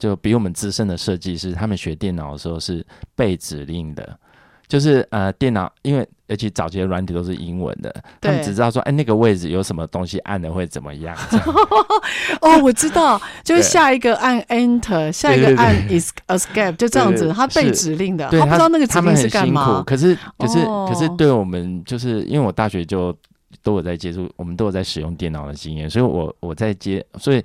[0.00, 4.18] 就比我们资深的设计师，他们学电脑的时候是背指令的。
[4.72, 11.14] 就是呃，电脑因为而且早期的软体都是英文的，他们只知道说，哎，那个位置有什么东西按了会怎么样。
[12.40, 17.30] 哦，我知道，就是下一个按 Enter，下一个按 Escape，就这样子。
[17.34, 19.82] 他背指令的，他不知道那个指令是干嘛。
[19.86, 23.14] 可是，可是，可是，对我们就是因为我大学就
[23.62, 27.44] 都有在接触，我们都有在使用电脑的经验，所以我我在接，所以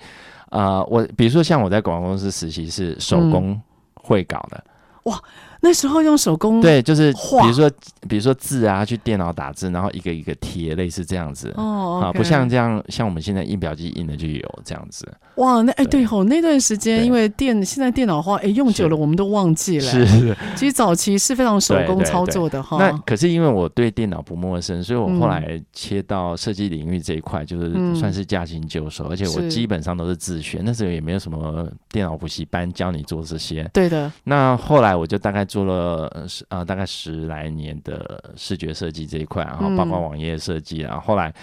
[0.49, 3.61] 呃，我比如说像我在广告公司实习是手工
[3.95, 4.63] 绘稿的，
[5.03, 5.21] 哇。
[5.61, 7.71] 那时候用手工对，就是比如说
[8.07, 15.07] 比如说字啊，去电脑打字，然后一个一个贴，类似这样子哦，啊，不像这样，像我们现在印表机印的就有这样子。
[15.35, 19.85] 哇，那哎对吼，那段时间因为电现在电脑化，哎用久了我们都忘记了。
[19.85, 22.77] 是是，其实早期是非常手工操作的哈。
[22.77, 33.67] 那可是因为我对电脑不陌生，所以我后来切到设计领域这一块，就是算是驾轻就熟，而且我基本上都是自学，那时候也没有什么电脑补习班教你做这些。
[33.73, 34.11] 对的。
[34.23, 35.46] 那后来我就大概。
[35.47, 41.33] 做了十呃大概十来年的视觉设计这一块，然后包括网页设计，然后后来。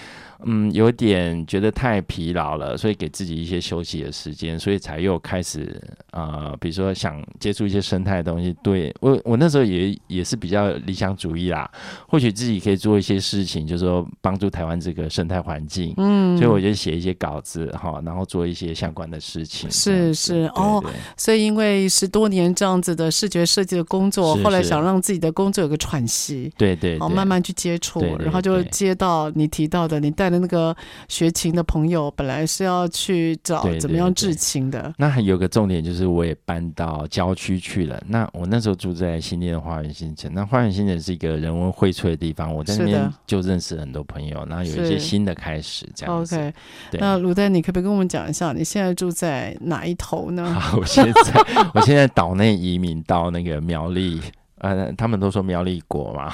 [0.47, 5.81] 嗯，有点觉得太疲劳了，所以给自己一些休息的时间，所以才又开始
[6.13, 8.55] 呃，比如说想接触一些生态的东西。
[8.63, 11.71] 对我，我那时候也也是比较理想主义啦，
[12.09, 15.93] 或许自己可以做一些事情，就是说帮助台湾这个生态环境。
[15.97, 19.71] 嗯，所以我就写一些稿子哈，然后做一些相关的事情。
[19.71, 20.83] 是是哦，
[21.17, 30.77] 所以因为十多年这样子的视觉设计的工作，是后来想让自己的工作有个喘息，对对，慢慢去接触，对对然后就接到你提到的，你带的那个
[31.09, 38.03] 学琴的朋友，本来是要去找怎么样制琴的，那还有个重点就是，我也搬到郊区去了。
[38.09, 46.35] 那我那时候住在新店的花园新城，那花园新城是一个人文荟萃的地方，我在那边就认识很多朋友，然后有一些新的开始，这样子。
[46.35, 46.55] OK，
[46.93, 50.53] 那卢丹，你可不可以跟我们讲一下，你现在住在哪一头呢？
[50.53, 54.21] 好，我现在 我现在岛内移民到那个苗栗。
[54.65, 56.33] 呃，他们都说苗栗国嘛，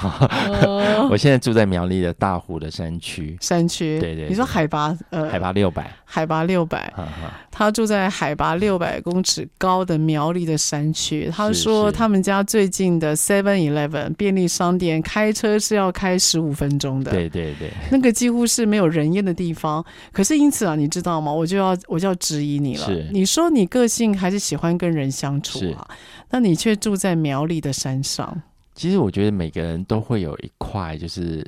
[0.65, 6.93] 哦、 我现在住在苗栗的大湖的山区，山区，对，对对，你说海拔，呃，海拔六百，海拔六百，
[7.51, 11.29] 他住在海拔六百公尺高的苗栗的山区。
[11.35, 19.83] 他说他们家最近的 Seven Eleven 便利商店开车是要开十五分钟的，对对对，那个几乎是没有人烟的地方。
[20.13, 21.29] 可是因此啊，你知道吗？
[21.29, 22.85] 我就要我就要质疑你了。
[22.85, 25.85] 是你说你个性还是喜欢跟人相处啊？
[26.29, 28.20] 那你却住在苗栗的山上。
[28.73, 31.45] 其实我觉得每个人都会有一块就是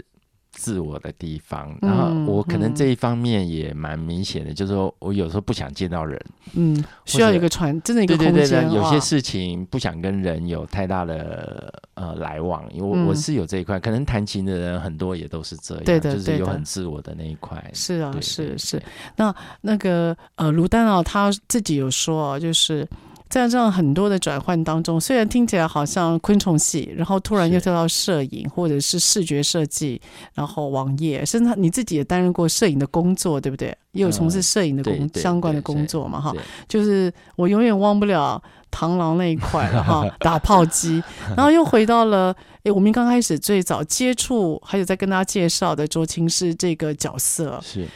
[0.52, 6.22] 自我的地方，然后我可能这一方面也蛮明显的，嗯、就是说我有时候不想见到人，
[6.54, 8.34] 嗯，需要一个传，真的一个空间。
[8.34, 17.72] 对对对，有些事情不想跟人有太大的呃来往，因为我、嗯、我是有这一块，可能弹琴的人很多也都是这样，对的，就是有很自我的那一块。
[17.74, 18.84] 是啊，对是是。
[19.16, 22.88] 那那个呃，卢丹啊，他自己有说，就是。
[23.30, 30.00] 在这样很多的转换当中，虽然听起来好像昆虫系，然后突然又跳到摄影或者是视觉设计，
[30.36, 33.76] 然后网页，甚至你自己也担任过摄影的工作，对不对？
[33.94, 36.34] 也有从事摄影的工、嗯、相关的工作嘛，哈。
[36.68, 41.04] 就是我永远忘不了螳螂那一块了哈， 打炮机，
[41.36, 47.60] 然后又回到了诶，我们刚开始最早接触，还有在跟大家介绍的卓青是这个角色。
[47.64, 47.88] 是，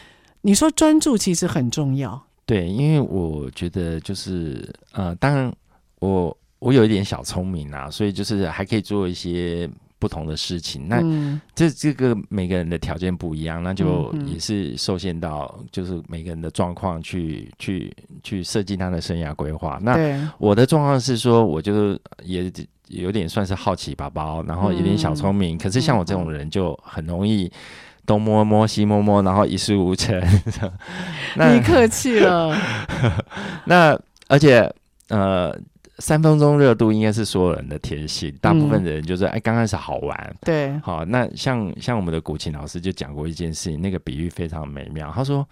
[0.41, 2.26] 你说专注其实很重要。
[2.47, 5.53] 对，因为我觉得就是呃，当然
[5.99, 9.69] 我我有一点小聪明啊，所以就是还可以做一些
[9.99, 10.87] 不同的事情。
[10.87, 17.93] 那、嗯、这这个每个人的条件不一样，那就也是受限到就是每个人的状况去去
[18.23, 19.77] 去设计他的生涯规划。
[19.81, 22.49] 那我的状况是说，我就是也
[22.87, 25.57] 有点算是好奇宝宝，然后有点小聪明。
[25.57, 27.51] 嗯、可是像我这种人就很容易。
[28.07, 30.19] 东摸摸西摸摸，然后一事无成。
[31.35, 32.57] 那你客气了。
[33.67, 33.99] 那
[34.29, 34.73] 而且
[35.09, 35.55] 呃，
[35.99, 38.33] 三分钟热度应该是所有人的天性。
[38.41, 40.35] 大部分的人就是、嗯、哎，刚开始好玩。
[40.41, 40.75] 对。
[40.79, 45.11] 好，那像像我们的古琴老师就讲过一件事情，那个比喻非常美妙。
[45.13, 45.45] 他说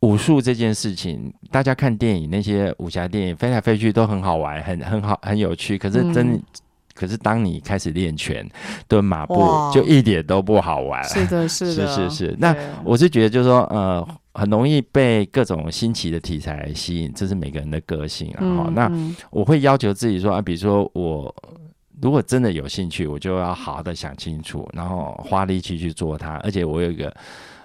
[0.00, 5.78] 武术这件事情，大家看电影那些武侠电影飞来飞去都很好玩，很很好很有趣。
[5.78, 6.34] 可是真。
[6.34, 6.42] 嗯
[7.00, 8.46] 可是当你开始练拳、
[8.86, 9.34] 蹲马步，
[9.72, 11.02] 就一点都不好玩。
[11.04, 12.36] 是的， 是的，是是是。
[12.38, 18.40] 那我是觉得，就是说，呃，很容易被各种新奇的题材吸引，这是每个人的个性啊。
[18.40, 18.92] 哈、嗯，那
[19.30, 21.34] 我会要求自己说，啊，比如说我
[22.02, 26.34] 如果真的有兴趣，我就要好好的想清楚，然后花力气去做它。
[26.44, 27.10] 而且我有一个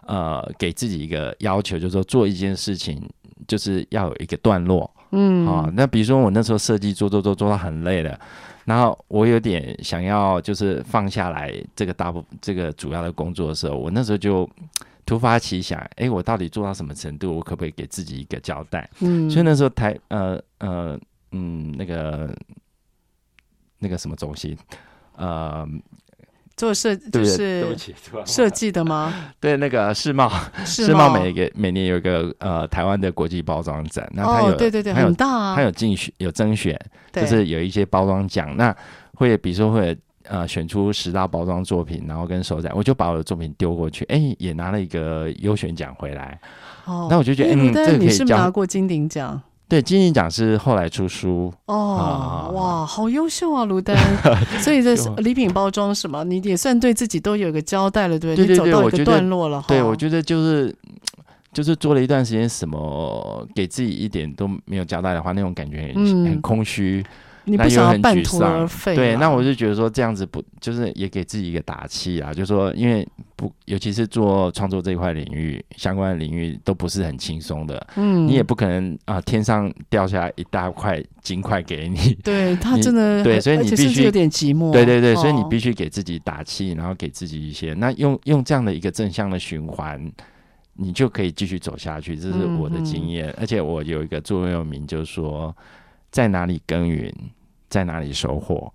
[0.08, 3.02] 呃，给自己一个要求，就是说做一件事情，
[3.50, 4.90] 就是要有一个段落。
[5.12, 8.18] 嗯，啊，那比如说我那时候设计做做做做到很累了。
[8.66, 14.50] 然后我有点想要，就是放下来这个大部这个主要的工作的时候，我那时候就
[15.06, 17.36] 突发奇想，哎，我到底做到什么程度？
[17.36, 18.90] 我可不可以给自己一个交代？
[19.00, 21.00] 嗯，所以那时候台呃呃
[21.32, 22.36] 嗯那个
[23.80, 24.58] 那个什么中心
[25.16, 25.68] 呃。
[26.58, 27.76] 做设就是
[28.26, 29.14] 设计的吗？
[29.40, 30.32] 对，那个世贸，
[30.66, 36.80] 世贸每个每年有一个呃台湾的国际包装展，那它有、哦、对对对，它有很大啊，它有竞选有甄选，
[37.12, 38.76] 就是有一些包装奖，那
[39.16, 46.40] 会比如说会呃选出十大包装作品，然后跟首展，我就把我的作品丢过去，哎，也拿了一个优选奖回来。
[46.86, 49.42] 哦，那我就觉得，嗯，这个可以你是拿过金鼎奖？
[49.68, 53.98] 对，金鼎奖是后来出书哦、啊，哇，好优秀啊，卢丹！
[54.62, 58.46] 所以这礼品包装什么，你也算对自己都有个交代了，对不对？
[58.46, 59.64] 对对对，你走到一个段落了。
[59.68, 60.76] 对，我觉得就是
[61.52, 67.04] 就是做了一段时间，什么给自己一点都没有交代的话，那种感觉很、嗯、很空虚。
[67.46, 68.96] 你不想要半途而废？
[68.96, 77.88] 对，那我就觉得说这样子不，就是也给自己一个打气啊，就是说因为不，尤其是做创作这一块领域，相关的领域都不是很轻松的。
[77.96, 82.16] 嗯，你也不可能啊、呃，天上掉下来一大块金块给你。
[82.24, 84.72] 对他真的对，所以你必须有点寂寞。
[84.72, 90.12] 对对对，所以你必须给自己打气，然后给自己一些，那用用这样的一个正向的循环，
[90.74, 92.16] 你就可以继续走下去。
[92.16, 95.56] 这是我的经验，嗯、而且我有一个座右铭，就是说。
[96.12, 97.14] 在哪里耕耘，
[97.76, 98.72] 在哪里收获。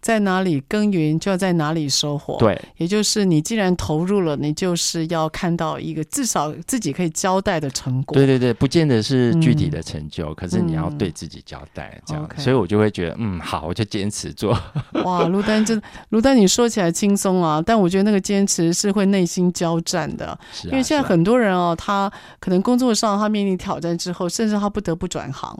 [0.00, 2.36] 在哪里耕耘，就要在哪里收获。
[2.36, 8.16] 对，也就是你既然投入了，你就是要看到一个至少自己可以交代的成果。
[8.16, 12.28] 对对对，不见得是具体的成就，嗯、可是你要对自己交代，这样。
[12.36, 14.58] 所以我就会觉得，嗯，好，我就坚持做。
[15.04, 15.80] 哇，卢丹真，
[16.10, 20.36] 卢丹你说起来轻松啊，但我觉得那个坚持是会内心交战的。
[20.52, 25.56] 是、啊，因为现在很多人哦，他可能工作上他面临挑战之后，甚至他不得不转行。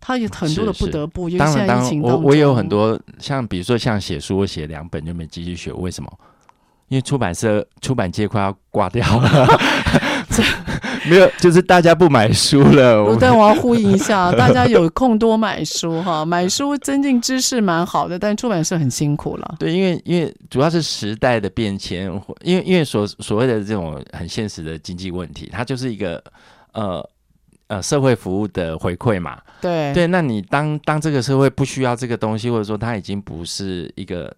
[0.00, 6.10] 他有很多的不得不，因为现在疫情当中，我我有很多像，比如说像写书，我写两本就没继续写，为什么？
[6.88, 9.60] 因为出版社出版界快要挂掉了，
[11.06, 13.14] 没有，就是大家不买书了。
[13.20, 19.56] 但我要呼应一下，大家有空多买书哈，买书增进知识蛮好的，但出版社很辛苦了。
[19.58, 22.10] 对，因为因为主要是时代的变迁，
[22.42, 26.22] 因为因为所所谓的这种很现实的经济问题，它就是一个
[26.72, 27.06] 呃。
[27.68, 34.34] 呃，社会服务的回馈嘛，对对，那你当当这个社会不需要这个东西，或者说它已经不是一个。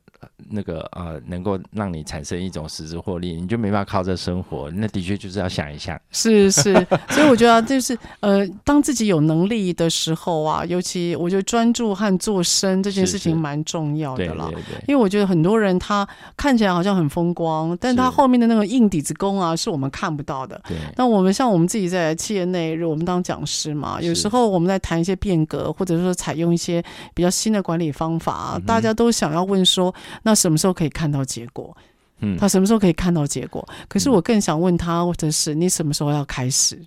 [0.49, 4.71] 那个呃，能够让你产生一种实质获利，你就没办法靠这生活。
[4.71, 6.01] 那的确就是要想一想。
[6.11, 6.75] 是是，
[7.11, 14.51] 所以我觉得就是呃，当自己有能力的时候啊，尤其我觉得专注和做深这件事情蛮重要的了。
[14.87, 20.61] 因为我觉得很多人他看起来好像很风光，但他后面的那个硬底子功啊，是我们看不到的。
[20.67, 20.77] 对。
[20.97, 26.83] 那我们像我们自己在企业内，我们当讲师嘛，有时候我们在谈一些变革，或者说采用一些
[27.15, 31.77] 比较新的管理方法，嗯、大家都想要问说，那什么时候可以看到结果？
[32.21, 33.67] 嗯，他什么时候可以看到结果？
[33.89, 36.79] 可是我更想问他，或者是你什么时候要开始？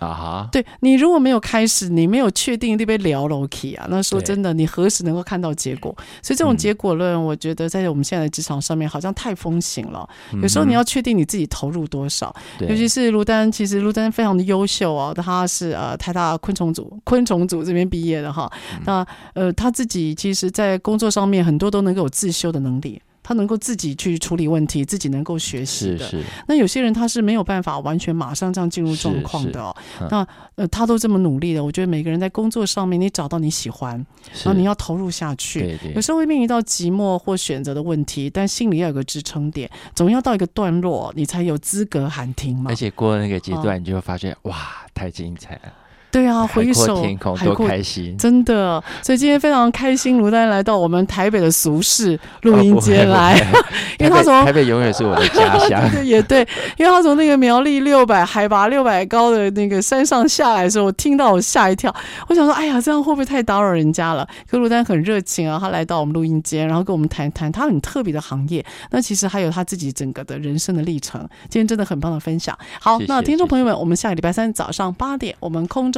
[0.00, 5.94] 啊哈，对，你如果没有开始，你没有确定那边聊楼梯啊，那说真的，你何时能够看到结果？
[6.22, 10.08] 所以这种结果论，我觉得在我们现在的职场上面好像太风行了。
[10.40, 18.50] 有时候你要确定你自己投入多少，尤其是卢丹，其实卢丹非常的优秀啊，他是呃台大昆虫组 昆虫组这边毕业的哈。
[18.86, 23.00] 那呃他自己其实在工作上面很多都能够有自修的能力。
[23.30, 25.98] 他能够自己去处理问题，自己能够学习的。
[25.98, 26.24] 是是。
[26.48, 29.72] 那有些人他是没有办法完全马上这样进入状况的哦。
[30.10, 30.26] 那
[30.56, 34.04] 呃，他都这么努力的，我觉得每个人在工作上面，你找到你喜欢，
[34.42, 35.60] 然后你要投入下去。
[35.60, 35.92] 对对。
[35.94, 42.72] 有时候会面临到寂寞或选择的问题，但心里要有个支撑点，总要到一个段落，你才有资格喊停嘛。
[42.72, 44.56] 而且过了那个阶段，你就会发现，哇，
[44.92, 45.72] 太精彩了。
[46.10, 48.16] 对啊，回首天空，多开心！
[48.18, 53.64] 真的，所以今天非常开心，卢丹来到我们台北的俗世录音间来，哦、
[53.98, 55.80] 因为他从台北永远是我的家乡。
[55.92, 56.46] 对，也对，
[56.76, 61.94] 因为他从那个苗栗六百海拔六百高的那个山上下来的时候，我听到我吓一跳，
[62.28, 64.26] 我想说，哎呀，这样会不会太打扰人家了？
[64.50, 71.20] 可卢丹很热情啊，他来到我们录音间，然后跟我们谈谈他很特别的行业，那其实还有他自己整个的人生的历程。
[71.48, 72.56] 今天真的很棒的分享。
[72.80, 75.92] 好，谢谢，那听众朋友们，我们下个礼拜三早上八点，我们空